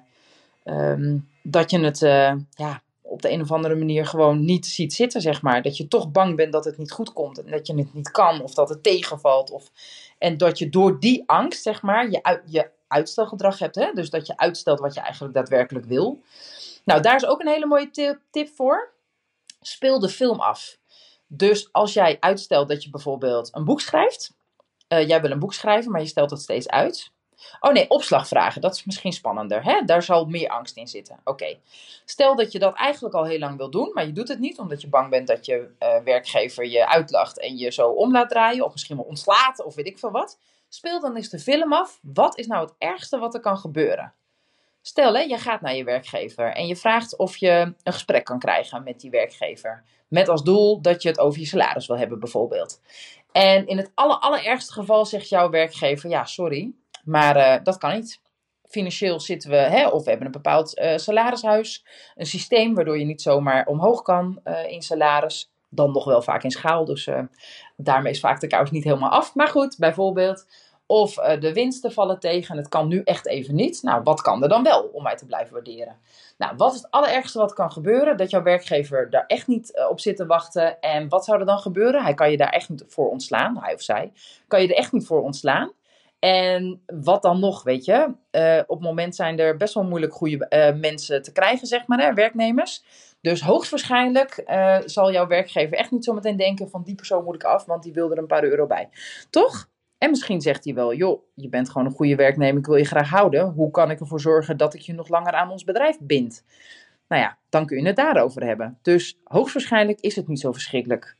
um, 0.63 1.29
dat 1.43 1.71
je 1.71 1.79
het 1.79 2.01
uh, 2.01 2.33
ja, 2.49 2.81
op 3.01 3.21
de 3.21 3.31
een 3.31 3.41
of 3.41 3.51
andere 3.51 3.75
manier 3.75 4.05
gewoon 4.05 4.45
niet 4.45 4.65
ziet 4.65 4.93
zitten, 4.93 5.21
zeg 5.21 5.41
maar. 5.41 5.61
Dat 5.61 5.77
je 5.77 5.87
toch 5.87 6.11
bang 6.11 6.35
bent 6.35 6.51
dat 6.51 6.65
het 6.65 6.77
niet 6.77 6.91
goed 6.91 7.13
komt 7.13 7.43
en 7.43 7.51
dat 7.51 7.67
je 7.67 7.75
het 7.75 7.93
niet 7.93 8.11
kan, 8.11 8.41
of 8.41 8.53
dat 8.53 8.69
het 8.69 8.83
tegenvalt. 8.83 9.51
Of, 9.51 9.71
en 10.17 10.37
dat 10.37 10.57
je 10.57 10.69
door 10.69 10.99
die 10.99 11.23
angst, 11.25 11.63
zeg 11.63 11.81
maar, 11.81 12.09
je, 12.09 12.41
je 12.45 12.69
uitstelgedrag 12.87 13.59
hebt, 13.59 13.75
hè? 13.75 13.91
dus 13.93 14.09
dat 14.09 14.27
je 14.27 14.37
uitstelt 14.37 14.79
wat 14.79 14.93
je 14.93 14.99
eigenlijk 14.99 15.33
daadwerkelijk 15.33 15.85
wil. 15.85 16.21
Nou, 16.83 17.01
daar 17.01 17.15
is 17.15 17.25
ook 17.25 17.39
een 17.39 17.47
hele 17.47 17.65
mooie 17.65 17.89
tip, 17.89 18.19
tip 18.31 18.49
voor. 18.55 18.93
Speel 19.61 19.99
de 19.99 20.09
film 20.09 20.39
af. 20.39 20.77
Dus 21.27 21.69
als 21.71 21.93
jij 21.93 22.17
uitstelt 22.19 22.69
dat 22.69 22.83
je 22.83 22.89
bijvoorbeeld 22.89 23.55
een 23.55 23.65
boek 23.65 23.81
schrijft, 23.81 24.36
uh, 24.89 25.07
jij 25.07 25.21
wil 25.21 25.31
een 25.31 25.39
boek 25.39 25.53
schrijven, 25.53 25.91
maar 25.91 26.01
je 26.01 26.07
stelt 26.07 26.29
het 26.29 26.41
steeds 26.41 26.69
uit. 26.69 27.11
Oh 27.59 27.71
nee, 27.71 27.89
opslagvragen, 27.89 28.61
dat 28.61 28.75
is 28.75 28.85
misschien 28.85 29.13
spannender. 29.13 29.63
Hè? 29.63 29.81
Daar 29.85 30.03
zal 30.03 30.25
meer 30.25 30.49
angst 30.49 30.77
in 30.77 30.87
zitten. 30.87 31.19
Oké. 31.23 31.57
Stel 32.05 32.35
dat 32.35 32.51
je 32.51 32.59
dat 32.59 32.75
eigenlijk 32.75 33.15
al 33.15 33.25
heel 33.25 33.39
lang 33.39 33.57
wil 33.57 33.69
doen, 33.69 33.91
maar 33.93 34.05
je 34.05 34.11
doet 34.11 34.27
het 34.27 34.39
niet 34.39 34.59
omdat 34.59 34.81
je 34.81 34.89
bang 34.89 35.09
bent 35.09 35.27
dat 35.27 35.45
je 35.45 35.69
uh, 35.79 35.97
werkgever 36.03 36.67
je 36.67 36.87
uitlacht 36.87 37.39
en 37.39 37.57
je 37.57 37.71
zo 37.71 37.89
om 37.89 38.11
laat 38.11 38.29
draaien, 38.29 38.65
of 38.65 38.71
misschien 38.71 38.95
wel 38.95 39.05
ontslaat, 39.05 39.63
of 39.63 39.75
weet 39.75 39.87
ik 39.87 39.99
veel 39.99 40.11
wat. 40.11 40.39
Speel 40.69 40.99
dan 40.99 41.15
eens 41.15 41.29
de 41.29 41.39
film 41.39 41.73
af. 41.73 41.99
Wat 42.01 42.37
is 42.37 42.47
nou 42.47 42.65
het 42.65 42.75
ergste 42.77 43.17
wat 43.17 43.33
er 43.33 43.39
kan 43.39 43.57
gebeuren? 43.57 44.13
Stel, 44.81 45.13
hè, 45.13 45.21
je 45.21 45.37
gaat 45.37 45.61
naar 45.61 45.75
je 45.75 45.83
werkgever 45.83 46.53
en 46.53 46.67
je 46.67 46.75
vraagt 46.75 47.17
of 47.17 47.37
je 47.37 47.49
een 47.49 47.93
gesprek 47.93 48.25
kan 48.25 48.39
krijgen 48.39 48.83
met 48.83 48.99
die 48.99 49.09
werkgever. 49.09 49.83
Met 50.07 50.29
als 50.29 50.43
doel 50.43 50.81
dat 50.81 51.01
je 51.01 51.09
het 51.09 51.19
over 51.19 51.39
je 51.39 51.45
salaris 51.45 51.87
wil 51.87 51.97
hebben, 51.97 52.19
bijvoorbeeld. 52.19 52.81
En 53.37 53.67
in 53.67 53.77
het 53.77 53.91
aller, 53.93 54.17
allerergste 54.17 54.73
geval 54.73 55.05
zegt 55.05 55.29
jouw 55.29 55.49
werkgever: 55.49 56.09
Ja, 56.09 56.25
sorry, 56.25 56.73
maar 57.03 57.37
uh, 57.37 57.63
dat 57.63 57.77
kan 57.77 57.93
niet. 57.93 58.21
Financieel 58.63 59.19
zitten 59.19 59.49
we, 59.49 59.55
hè, 59.55 59.87
of 59.87 60.03
we 60.03 60.09
hebben 60.09 60.25
een 60.25 60.31
bepaald 60.31 60.77
uh, 60.77 60.97
salarishuis, 60.97 61.85
een 62.15 62.25
systeem 62.25 62.75
waardoor 62.75 62.99
je 62.99 63.05
niet 63.05 63.21
zomaar 63.21 63.65
omhoog 63.65 64.01
kan 64.01 64.39
uh, 64.43 64.71
in 64.71 64.81
salaris. 64.81 65.51
Dan 65.69 65.91
nog 65.91 66.05
wel 66.05 66.21
vaak 66.21 66.43
in 66.43 66.51
schaal, 66.51 66.85
dus 66.85 67.09
daarmee 67.75 68.11
is 68.11 68.19
vaak 68.19 68.39
de 68.39 68.47
kous 68.47 68.71
niet 68.71 68.83
helemaal 68.83 69.09
af. 69.09 69.35
Maar 69.35 69.47
goed, 69.47 69.75
bijvoorbeeld. 69.77 70.47
Of 70.89 71.13
de 71.13 71.53
winsten 71.53 71.91
vallen 71.91 72.19
tegen 72.19 72.51
en 72.51 72.57
het 72.57 72.69
kan 72.69 72.87
nu 72.87 73.01
echt 73.03 73.27
even 73.27 73.55
niet. 73.55 73.83
Nou, 73.83 74.03
wat 74.03 74.21
kan 74.21 74.43
er 74.43 74.49
dan 74.49 74.63
wel 74.63 74.89
om 74.93 75.03
mij 75.03 75.15
te 75.15 75.25
blijven 75.25 75.53
waarderen? 75.53 75.97
Nou, 76.37 76.55
wat 76.57 76.73
is 76.73 76.81
het 76.81 76.91
allerergste 76.91 77.39
wat 77.39 77.53
kan 77.53 77.71
gebeuren? 77.71 78.17
Dat 78.17 78.29
jouw 78.29 78.43
werkgever 78.43 79.09
daar 79.09 79.25
echt 79.27 79.47
niet 79.47 79.87
op 79.89 79.99
zit 79.99 80.15
te 80.15 80.25
wachten. 80.25 80.79
En 80.79 81.09
wat 81.09 81.25
zou 81.25 81.39
er 81.39 81.45
dan 81.45 81.59
gebeuren? 81.59 82.03
Hij 82.03 82.13
kan 82.13 82.31
je 82.31 82.37
daar 82.37 82.49
echt 82.49 82.69
niet 82.69 82.83
voor 82.87 83.09
ontslaan, 83.09 83.57
hij 83.57 83.73
of 83.73 83.81
zij. 83.81 84.11
Kan 84.47 84.61
je 84.61 84.67
er 84.67 84.75
echt 84.75 84.91
niet 84.91 85.05
voor 85.05 85.21
ontslaan. 85.21 85.71
En 86.19 86.83
wat 86.85 87.21
dan 87.21 87.39
nog, 87.39 87.63
weet 87.63 87.85
je? 87.85 88.13
Uh, 88.31 88.59
op 88.67 88.77
het 88.77 88.87
moment 88.87 89.15
zijn 89.15 89.39
er 89.39 89.57
best 89.57 89.73
wel 89.73 89.83
moeilijk 89.83 90.13
goede 90.13 90.75
mensen 90.79 91.21
te 91.21 91.31
krijgen, 91.31 91.67
zeg 91.67 91.87
maar, 91.87 91.99
hè, 91.99 92.13
werknemers. 92.13 92.83
Dus 93.21 93.41
hoogstwaarschijnlijk 93.41 94.43
zal 94.85 95.11
jouw 95.11 95.27
werkgever 95.27 95.77
echt 95.77 95.91
niet 95.91 96.03
zometeen 96.03 96.37
denken 96.37 96.69
van 96.69 96.83
die 96.83 96.95
persoon 96.95 97.23
moet 97.23 97.35
ik 97.35 97.43
af, 97.43 97.65
want 97.65 97.83
die 97.83 97.93
wil 97.93 98.11
er 98.11 98.17
een 98.17 98.27
paar 98.27 98.43
euro 98.43 98.67
bij. 98.67 98.89
Toch? 99.29 99.69
En 99.97 100.09
misschien 100.09 100.41
zegt 100.41 100.63
hij 100.63 100.73
wel, 100.73 100.93
joh, 100.93 101.21
je 101.33 101.49
bent 101.49 101.69
gewoon 101.69 101.87
een 101.87 101.93
goede 101.93 102.15
werknemer, 102.15 102.59
ik 102.59 102.65
wil 102.65 102.75
je 102.75 102.85
graag 102.85 103.09
houden. 103.09 103.49
Hoe 103.49 103.71
kan 103.71 103.91
ik 103.91 103.99
ervoor 103.99 104.19
zorgen 104.19 104.57
dat 104.57 104.73
ik 104.73 104.81
je 104.81 104.93
nog 104.93 105.07
langer 105.07 105.33
aan 105.33 105.51
ons 105.51 105.63
bedrijf 105.63 105.97
bind? 106.01 106.43
Nou 107.07 107.21
ja, 107.21 107.37
dan 107.49 107.65
kun 107.65 107.77
je 107.77 107.87
het 107.87 107.95
daarover 107.95 108.43
hebben. 108.43 108.77
Dus 108.81 109.19
hoogstwaarschijnlijk 109.23 109.99
is 109.99 110.15
het 110.15 110.27
niet 110.27 110.39
zo 110.39 110.51
verschrikkelijk. 110.51 111.15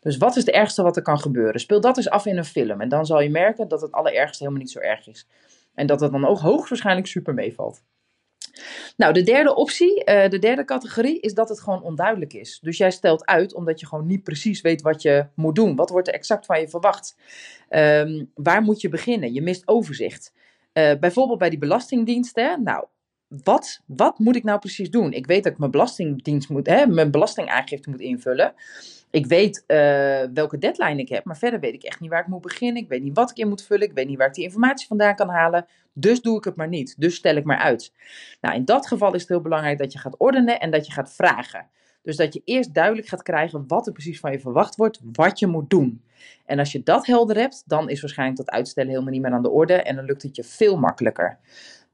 Dus 0.00 0.16
wat 0.16 0.36
is 0.36 0.44
het 0.44 0.54
ergste 0.54 0.82
wat 0.82 0.96
er 0.96 1.02
kan 1.02 1.18
gebeuren? 1.18 1.60
Speel 1.60 1.80
dat 1.80 1.96
eens 1.96 2.10
af 2.10 2.26
in 2.26 2.36
een 2.36 2.44
film. 2.44 2.80
En 2.80 2.88
dan 2.88 3.06
zal 3.06 3.20
je 3.20 3.30
merken 3.30 3.68
dat 3.68 3.80
het 3.80 3.92
allerergste 3.92 4.42
helemaal 4.42 4.62
niet 4.62 4.70
zo 4.70 4.78
erg 4.78 5.08
is. 5.08 5.26
En 5.74 5.86
dat 5.86 6.00
het 6.00 6.12
dan 6.12 6.26
ook 6.26 6.38
hoogstwaarschijnlijk 6.38 7.06
super 7.06 7.34
meevalt. 7.34 7.82
Nou, 8.96 9.12
de 9.12 9.22
derde 9.22 9.54
optie, 9.54 10.04
uh, 10.04 10.28
de 10.28 10.38
derde 10.38 10.64
categorie, 10.64 11.20
is 11.20 11.34
dat 11.34 11.48
het 11.48 11.60
gewoon 11.60 11.82
onduidelijk 11.82 12.32
is. 12.32 12.58
Dus 12.62 12.76
jij 12.76 12.90
stelt 12.90 13.26
uit 13.26 13.54
omdat 13.54 13.80
je 13.80 13.86
gewoon 13.86 14.06
niet 14.06 14.22
precies 14.22 14.60
weet 14.60 14.82
wat 14.82 15.02
je 15.02 15.26
moet 15.34 15.54
doen. 15.54 15.76
Wat 15.76 15.90
wordt 15.90 16.08
er 16.08 16.14
exact 16.14 16.46
van 16.46 16.60
je 16.60 16.68
verwacht? 16.68 17.16
Um, 17.70 18.30
waar 18.34 18.62
moet 18.62 18.80
je 18.80 18.88
beginnen? 18.88 19.32
Je 19.32 19.42
mist 19.42 19.68
overzicht. 19.68 20.32
Uh, 20.72 20.92
bijvoorbeeld 21.00 21.38
bij 21.38 21.50
die 21.50 21.58
belastingdiensten. 21.58 22.62
Nou, 22.62 22.86
wat, 23.28 23.80
wat 23.86 24.18
moet 24.18 24.36
ik 24.36 24.44
nou 24.44 24.58
precies 24.58 24.90
doen? 24.90 25.12
Ik 25.12 25.26
weet 25.26 25.42
dat 25.42 25.52
ik 25.52 25.58
mijn 25.58 25.70
belastingdienst 25.70 26.48
moet, 26.48 26.66
hè, 26.66 26.86
mijn 26.86 27.10
belastingaangifte 27.10 27.90
moet 27.90 28.00
invullen. 28.00 28.54
Ik 29.10 29.26
weet 29.26 29.64
uh, 29.66 29.76
welke 30.34 30.58
deadline 30.58 31.00
ik 31.00 31.08
heb, 31.08 31.24
maar 31.24 31.36
verder 31.36 31.60
weet 31.60 31.74
ik 31.74 31.82
echt 31.82 32.00
niet 32.00 32.10
waar 32.10 32.20
ik 32.20 32.26
moet 32.26 32.40
beginnen. 32.40 32.82
Ik 32.82 32.88
weet 32.88 33.02
niet 33.02 33.14
wat 33.16 33.30
ik 33.30 33.36
in 33.36 33.48
moet 33.48 33.62
vullen. 33.62 33.86
Ik 33.86 33.92
weet 33.92 34.08
niet 34.08 34.18
waar 34.18 34.26
ik 34.26 34.34
die 34.34 34.44
informatie 34.44 34.86
vandaan 34.86 35.14
kan 35.14 35.28
halen. 35.28 35.66
Dus 35.92 36.20
doe 36.20 36.36
ik 36.36 36.44
het 36.44 36.56
maar 36.56 36.68
niet. 36.68 36.94
Dus 36.98 37.14
stel 37.14 37.36
ik 37.36 37.44
maar 37.44 37.58
uit. 37.58 37.92
Nou, 38.40 38.54
in 38.54 38.64
dat 38.64 38.86
geval 38.86 39.14
is 39.14 39.20
het 39.20 39.28
heel 39.28 39.40
belangrijk 39.40 39.78
dat 39.78 39.92
je 39.92 39.98
gaat 39.98 40.18
ordenen 40.18 40.60
en 40.60 40.70
dat 40.70 40.86
je 40.86 40.92
gaat 40.92 41.12
vragen. 41.12 41.66
Dus 42.02 42.16
dat 42.16 42.34
je 42.34 42.42
eerst 42.44 42.74
duidelijk 42.74 43.08
gaat 43.08 43.22
krijgen 43.22 43.64
wat 43.66 43.86
er 43.86 43.92
precies 43.92 44.20
van 44.20 44.32
je 44.32 44.40
verwacht 44.40 44.76
wordt, 44.76 45.00
wat 45.12 45.38
je 45.38 45.46
moet 45.46 45.70
doen. 45.70 46.02
En 46.46 46.58
als 46.58 46.72
je 46.72 46.82
dat 46.82 47.06
helder 47.06 47.36
hebt, 47.36 47.62
dan 47.66 47.88
is 47.88 48.00
waarschijnlijk 48.00 48.38
dat 48.38 48.50
uitstellen 48.50 48.90
helemaal 48.90 49.12
niet 49.12 49.22
meer 49.22 49.32
aan 49.32 49.42
de 49.42 49.50
orde 49.50 49.74
en 49.74 49.96
dan 49.96 50.04
lukt 50.04 50.22
het 50.22 50.36
je 50.36 50.44
veel 50.44 50.76
makkelijker. 50.76 51.38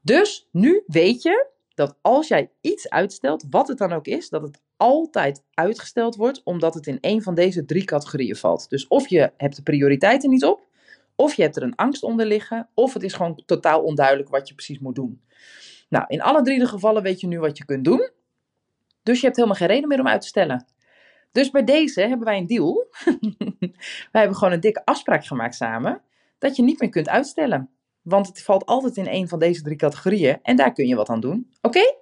Dus 0.05 0.47
nu 0.51 0.83
weet 0.87 1.21
je 1.21 1.47
dat 1.73 1.97
als 2.01 2.27
jij 2.27 2.51
iets 2.61 2.89
uitstelt, 2.89 3.45
wat 3.49 3.67
het 3.67 3.77
dan 3.77 3.93
ook 3.93 4.05
is, 4.05 4.29
dat 4.29 4.41
het 4.41 4.61
altijd 4.77 5.43
uitgesteld 5.53 6.15
wordt, 6.15 6.41
omdat 6.43 6.73
het 6.73 6.87
in 6.87 6.97
een 7.01 7.21
van 7.21 7.35
deze 7.35 7.65
drie 7.65 7.83
categorieën 7.83 8.35
valt. 8.35 8.69
Dus 8.69 8.87
of 8.87 9.07
je 9.07 9.31
hebt 9.37 9.55
de 9.55 9.61
prioriteiten 9.61 10.29
niet 10.29 10.45
op, 10.45 10.67
of 11.15 11.33
je 11.33 11.41
hebt 11.41 11.55
er 11.55 11.63
een 11.63 11.75
angst 11.75 12.03
onder 12.03 12.25
liggen, 12.25 12.69
of 12.73 12.93
het 12.93 13.03
is 13.03 13.13
gewoon 13.13 13.41
totaal 13.45 13.83
onduidelijk 13.83 14.29
wat 14.29 14.47
je 14.47 14.53
precies 14.53 14.79
moet 14.79 14.95
doen. 14.95 15.21
Nou, 15.89 16.05
in 16.07 16.21
alle 16.21 16.41
drie 16.41 16.59
de 16.59 16.67
gevallen 16.67 17.03
weet 17.03 17.19
je 17.19 17.27
nu 17.27 17.39
wat 17.39 17.57
je 17.57 17.65
kunt 17.65 17.85
doen. 17.85 18.09
Dus 19.03 19.19
je 19.19 19.25
hebt 19.25 19.35
helemaal 19.35 19.57
geen 19.57 19.67
reden 19.67 19.87
meer 19.87 19.99
om 19.99 20.07
uit 20.07 20.21
te 20.21 20.27
stellen. 20.27 20.65
Dus 21.31 21.49
bij 21.49 21.63
deze 21.63 22.01
hebben 22.01 22.25
wij 22.25 22.37
een 22.37 22.47
deal. 22.47 22.87
wij 24.11 24.21
hebben 24.21 24.35
gewoon 24.35 24.53
een 24.53 24.59
dikke 24.59 24.85
afspraak 24.85 25.25
gemaakt 25.25 25.55
samen. 25.55 26.01
Dat 26.37 26.55
je 26.55 26.63
niet 26.63 26.79
meer 26.79 26.89
kunt 26.89 27.09
uitstellen. 27.09 27.74
Want 28.05 28.27
het 28.27 28.41
valt 28.41 28.65
altijd 28.65 28.97
in 28.97 29.07
een 29.07 29.27
van 29.27 29.39
deze 29.39 29.61
drie 29.61 29.75
categorieën. 29.75 30.39
En 30.41 30.55
daar 30.55 30.73
kun 30.73 30.87
je 30.87 30.95
wat 30.95 31.09
aan 31.09 31.19
doen. 31.19 31.49
Oké? 31.61 31.93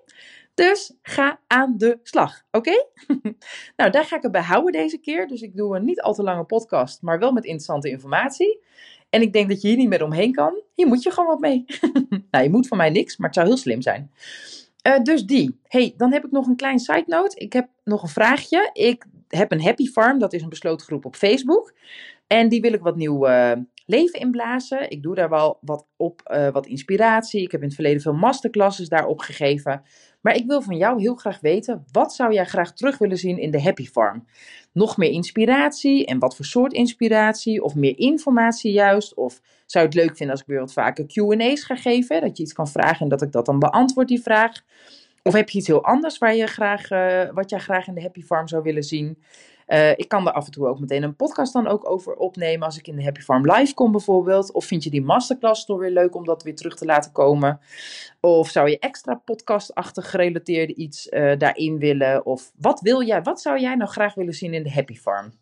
Dus 0.53 0.93
ga 1.01 1.39
aan 1.47 1.73
de 1.77 1.99
slag. 2.03 2.43
Oké? 2.51 2.85
nou, 3.77 3.91
daar 3.91 4.05
ga 4.05 4.15
ik 4.15 4.21
het 4.21 4.31
bij 4.31 4.41
houden 4.41 4.71
deze 4.71 4.97
keer. 4.97 5.27
Dus 5.27 5.41
ik 5.41 5.55
doe 5.55 5.75
een 5.75 5.85
niet 5.85 6.01
al 6.01 6.13
te 6.13 6.23
lange 6.23 6.43
podcast, 6.43 7.01
maar 7.01 7.19
wel 7.19 7.31
met 7.31 7.43
interessante 7.43 7.89
informatie. 7.89 8.59
En 9.09 9.21
ik 9.21 9.33
denk 9.33 9.49
dat 9.49 9.61
je 9.61 9.67
hier 9.67 9.77
niet 9.77 9.89
meer 9.89 10.03
omheen 10.03 10.31
kan. 10.31 10.61
Hier 10.73 10.87
moet 10.87 11.03
je 11.03 11.11
gewoon 11.11 11.29
wat 11.29 11.39
mee. 11.39 11.65
nou, 12.31 12.43
je 12.43 12.49
moet 12.49 12.67
van 12.67 12.77
mij 12.77 12.89
niks, 12.89 13.17
maar 13.17 13.27
het 13.27 13.37
zou 13.37 13.47
heel 13.47 13.57
slim 13.57 13.81
zijn. 13.81 14.11
Uh, 14.87 14.99
dus 14.99 15.25
die. 15.25 15.59
hey, 15.67 15.93
dan 15.97 16.11
heb 16.11 16.25
ik 16.25 16.31
nog 16.31 16.47
een 16.47 16.55
klein 16.55 16.79
side 16.79 17.03
note. 17.05 17.37
Ik 17.37 17.53
heb 17.53 17.69
nog 17.83 18.01
een 18.01 18.09
vraagje. 18.09 18.69
Ik 18.73 19.05
heb 19.27 19.51
een 19.51 19.61
Happy 19.61 19.85
Farm, 19.85 20.19
dat 20.19 20.33
is 20.33 20.41
een 20.41 20.49
besloten 20.49 20.85
groep 20.85 21.05
op 21.05 21.15
Facebook. 21.15 21.73
En 22.27 22.49
die 22.49 22.61
wil 22.61 22.73
ik 22.73 22.81
wat 22.81 22.95
nieuw 22.95 23.27
uh, 23.27 23.51
leven 23.85 24.19
inblazen. 24.19 24.89
Ik 24.89 25.03
doe 25.03 25.15
daar 25.15 25.29
wel 25.29 25.57
wat 25.61 25.87
op, 25.97 26.21
uh, 26.31 26.49
wat 26.49 26.65
inspiratie. 26.65 27.41
Ik 27.41 27.51
heb 27.51 27.61
in 27.61 27.65
het 27.65 27.75
verleden 27.75 28.01
veel 28.01 28.13
masterclasses 28.13 28.89
daarop 28.89 29.19
gegeven. 29.19 29.81
Maar 30.21 30.35
ik 30.35 30.45
wil 30.47 30.61
van 30.61 30.77
jou 30.77 31.01
heel 31.01 31.15
graag 31.15 31.39
weten, 31.39 31.85
wat 31.91 32.13
zou 32.13 32.33
jij 32.33 32.45
graag 32.45 32.73
terug 32.73 32.97
willen 32.97 33.17
zien 33.17 33.37
in 33.37 33.51
de 33.51 33.61
Happy 33.61 33.85
Farm? 33.85 34.25
Nog 34.71 34.97
meer 34.97 35.09
inspiratie 35.09 36.05
en 36.05 36.19
wat 36.19 36.35
voor 36.35 36.45
soort 36.45 36.73
inspiratie? 36.73 37.63
Of 37.63 37.75
meer 37.75 37.97
informatie 37.97 38.71
juist? 38.71 39.13
Of 39.13 39.41
zou 39.65 39.85
je 39.85 39.91
het 39.91 39.99
leuk 39.99 40.17
vinden 40.17 40.29
als 40.29 40.41
ik 40.41 40.47
weer 40.47 40.59
wat 40.59 40.73
vaker 40.73 41.05
Q&A's 41.05 41.63
ga 41.63 41.75
geven? 41.75 42.21
Dat 42.21 42.37
je 42.37 42.43
iets 42.43 42.53
kan 42.53 42.67
vragen 42.67 42.99
en 42.99 43.09
dat 43.09 43.21
ik 43.21 43.31
dat 43.31 43.45
dan 43.45 43.59
beantwoord, 43.59 44.07
die 44.07 44.21
vraag. 44.21 44.61
Of 45.23 45.33
heb 45.33 45.49
je 45.49 45.57
iets 45.57 45.67
heel 45.67 45.83
anders 45.83 46.17
waar 46.17 46.35
je 46.35 46.47
graag, 46.47 46.91
uh, 46.91 47.33
wat 47.33 47.49
jij 47.49 47.59
graag 47.59 47.87
in 47.87 47.93
de 47.93 48.01
Happy 48.01 48.21
Farm 48.21 48.47
zou 48.47 48.63
willen 48.63 48.83
zien? 48.83 49.17
Uh, 49.73 49.89
ik 49.89 50.07
kan 50.07 50.27
er 50.27 50.33
af 50.33 50.45
en 50.45 50.51
toe 50.51 50.67
ook 50.67 50.79
meteen 50.79 51.03
een 51.03 51.15
podcast 51.15 51.53
dan 51.53 51.67
ook 51.67 51.89
over 51.89 52.15
opnemen 52.15 52.65
als 52.65 52.77
ik 52.77 52.87
in 52.87 52.95
de 52.95 53.03
Happy 53.03 53.21
Farm 53.21 53.51
live 53.51 53.73
kom 53.73 53.91
bijvoorbeeld. 53.91 54.51
Of 54.51 54.65
vind 54.65 54.83
je 54.83 54.89
die 54.89 55.01
masterclass 55.01 55.65
toch 55.65 55.79
weer 55.79 55.91
leuk 55.91 56.15
om 56.15 56.25
dat 56.25 56.43
weer 56.43 56.55
terug 56.55 56.75
te 56.75 56.85
laten 56.85 57.11
komen? 57.11 57.59
Of 58.19 58.49
zou 58.49 58.69
je 58.69 58.79
extra 58.79 59.15
podcastachtig 59.25 60.09
gerelateerde 60.09 60.75
iets 60.75 61.07
uh, 61.07 61.37
daarin 61.37 61.79
willen? 61.79 62.25
Of 62.25 62.51
wat 62.57 62.79
wil 62.81 63.03
jij, 63.03 63.21
wat 63.21 63.41
zou 63.41 63.59
jij 63.59 63.75
nou 63.75 63.89
graag 63.89 64.13
willen 64.13 64.33
zien 64.33 64.53
in 64.53 64.63
de 64.63 64.71
Happy 64.71 64.95
Farm? 64.95 65.33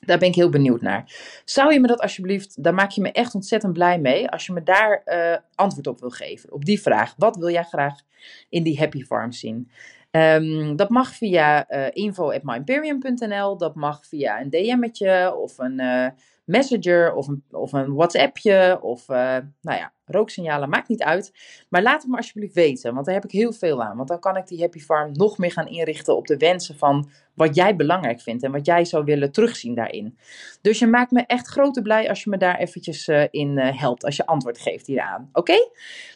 Daar 0.00 0.18
ben 0.18 0.28
ik 0.28 0.34
heel 0.34 0.50
benieuwd 0.50 0.80
naar. 0.80 1.12
Zou 1.44 1.72
je 1.72 1.80
me 1.80 1.86
dat 1.86 2.00
alsjeblieft, 2.00 2.62
daar 2.62 2.74
maak 2.74 2.90
je 2.90 3.00
me 3.00 3.12
echt 3.12 3.34
ontzettend 3.34 3.72
blij 3.72 3.98
mee, 3.98 4.28
als 4.28 4.46
je 4.46 4.52
me 4.52 4.62
daar 4.62 5.02
uh, 5.06 5.36
antwoord 5.54 5.86
op 5.86 6.00
wil 6.00 6.10
geven. 6.10 6.52
Op 6.52 6.64
die 6.64 6.80
vraag. 6.80 7.14
Wat 7.16 7.36
wil 7.36 7.50
jij 7.50 7.64
graag 7.64 8.00
in 8.48 8.62
die 8.62 8.78
Happy 8.78 9.02
Farm 9.02 9.32
zien? 9.32 9.70
Um, 10.16 10.76
dat 10.76 10.88
mag 10.88 11.14
via 11.14 11.70
uh, 11.70 11.86
info.myimperium.nl, 11.92 13.56
dat 13.56 13.74
mag 13.74 14.06
via 14.06 14.40
een 14.40 14.50
DM'tje 14.50 15.34
of 15.36 15.58
een 15.58 15.80
uh, 15.80 16.06
messenger 16.44 17.14
of 17.14 17.28
een, 17.28 17.44
of 17.50 17.72
een 17.72 17.94
WhatsAppje 17.94 18.78
of 18.82 19.08
uh, 19.08 19.38
nou 19.60 19.78
ja, 19.78 19.93
rooksignalen, 20.06 20.68
maakt 20.68 20.88
niet 20.88 21.02
uit. 21.02 21.32
Maar 21.68 21.82
laat 21.82 22.02
het 22.02 22.10
me 22.10 22.16
alsjeblieft 22.16 22.54
weten, 22.54 22.94
want 22.94 23.06
daar 23.06 23.14
heb 23.14 23.24
ik 23.24 23.30
heel 23.30 23.52
veel 23.52 23.82
aan. 23.82 23.96
Want 23.96 24.08
dan 24.08 24.20
kan 24.20 24.36
ik 24.36 24.46
die 24.46 24.60
Happy 24.60 24.78
Farm 24.78 25.12
nog 25.12 25.38
meer 25.38 25.52
gaan 25.52 25.68
inrichten 25.68 26.16
op 26.16 26.26
de 26.26 26.36
wensen 26.36 26.78
van 26.78 27.10
wat 27.34 27.54
jij 27.54 27.76
belangrijk 27.76 28.20
vindt 28.20 28.42
en 28.42 28.52
wat 28.52 28.66
jij 28.66 28.84
zou 28.84 29.04
willen 29.04 29.32
terugzien 29.32 29.74
daarin. 29.74 30.18
Dus 30.60 30.78
je 30.78 30.86
maakt 30.86 31.10
me 31.10 31.24
echt 31.26 31.46
grote 31.46 31.82
blij 31.82 32.08
als 32.08 32.24
je 32.24 32.30
me 32.30 32.36
daar 32.36 32.58
eventjes 32.58 33.08
uh, 33.08 33.24
in 33.30 33.58
uh, 33.58 33.80
helpt, 33.80 34.04
als 34.04 34.16
je 34.16 34.26
antwoord 34.26 34.58
geeft 34.58 34.86
hieraan. 34.86 35.28
Oké? 35.32 35.68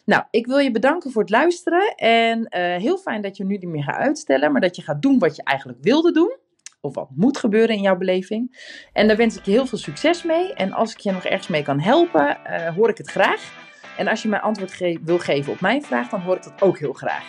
Nou, 0.05 0.23
ik 0.31 0.45
wil 0.45 0.57
je 0.57 0.71
bedanken 0.71 1.11
voor 1.11 1.21
het 1.21 1.31
luisteren 1.31 1.95
en 1.95 2.39
uh, 2.39 2.47
heel 2.75 2.97
fijn 2.97 3.21
dat 3.21 3.37
je 3.37 3.45
nu 3.45 3.57
niet 3.57 3.69
meer 3.69 3.83
gaat 3.83 3.95
uitstellen, 3.95 4.51
maar 4.51 4.61
dat 4.61 4.75
je 4.75 4.81
gaat 4.81 5.01
doen 5.01 5.19
wat 5.19 5.35
je 5.35 5.43
eigenlijk 5.43 5.79
wilde 5.81 6.11
doen 6.11 6.37
of 6.81 6.95
wat 6.95 7.09
moet 7.15 7.37
gebeuren 7.37 7.75
in 7.75 7.81
jouw 7.81 7.97
beleving. 7.97 8.73
En 8.93 9.07
daar 9.07 9.17
wens 9.17 9.37
ik 9.37 9.45
je 9.45 9.51
heel 9.51 9.65
veel 9.65 9.77
succes 9.77 10.23
mee. 10.23 10.53
En 10.53 10.71
als 10.71 10.91
ik 10.91 10.99
je 10.99 11.11
nog 11.11 11.25
ergens 11.25 11.47
mee 11.47 11.63
kan 11.63 11.79
helpen, 11.79 12.37
hoor 12.75 12.89
ik 12.89 12.97
het 12.97 13.09
graag. 13.09 13.68
En 13.99 14.07
als 14.07 14.21
je 14.21 14.27
mij 14.27 14.39
antwoord 14.39 14.73
ge 14.73 14.99
wil 15.01 15.19
geven 15.19 15.51
op 15.51 15.61
mijn 15.61 15.83
vraag, 15.83 16.09
dan 16.09 16.21
hoor 16.21 16.35
ik 16.35 16.43
dat 16.43 16.61
ook 16.61 16.79
heel 16.79 16.93
graag. 16.93 17.23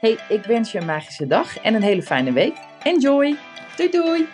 Hey, 0.00 0.18
ik 0.28 0.44
wens 0.44 0.72
je 0.72 0.78
een 0.78 0.86
magische 0.86 1.26
dag 1.26 1.58
en 1.58 1.74
een 1.74 1.82
hele 1.82 2.02
fijne 2.02 2.32
week. 2.32 2.56
Enjoy! 2.82 3.36
Doei 3.76 3.90
doei! 3.90 4.28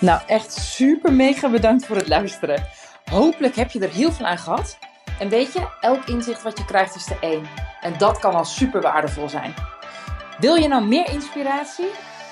Nou, 0.00 0.20
echt 0.26 0.52
super 0.52 1.12
mega 1.12 1.50
bedankt 1.50 1.86
voor 1.86 1.96
het 1.96 2.08
luisteren. 2.08 2.66
Hopelijk 3.10 3.56
heb 3.56 3.70
je 3.70 3.80
er 3.80 3.92
heel 3.92 4.12
veel 4.12 4.26
aan 4.26 4.38
gehad. 4.38 4.78
En 5.18 5.28
weet 5.28 5.52
je, 5.52 5.68
elk 5.80 6.04
inzicht 6.04 6.42
wat 6.42 6.58
je 6.58 6.64
krijgt 6.64 6.94
is 6.94 7.10
er 7.10 7.18
één. 7.20 7.42
En 7.80 7.98
dat 7.98 8.18
kan 8.18 8.34
al 8.34 8.44
super 8.44 8.80
waardevol 8.80 9.28
zijn. 9.28 9.54
Wil 10.38 10.54
je 10.54 10.68
nou 10.68 10.84
meer 10.84 11.10
inspiratie? 11.10 11.88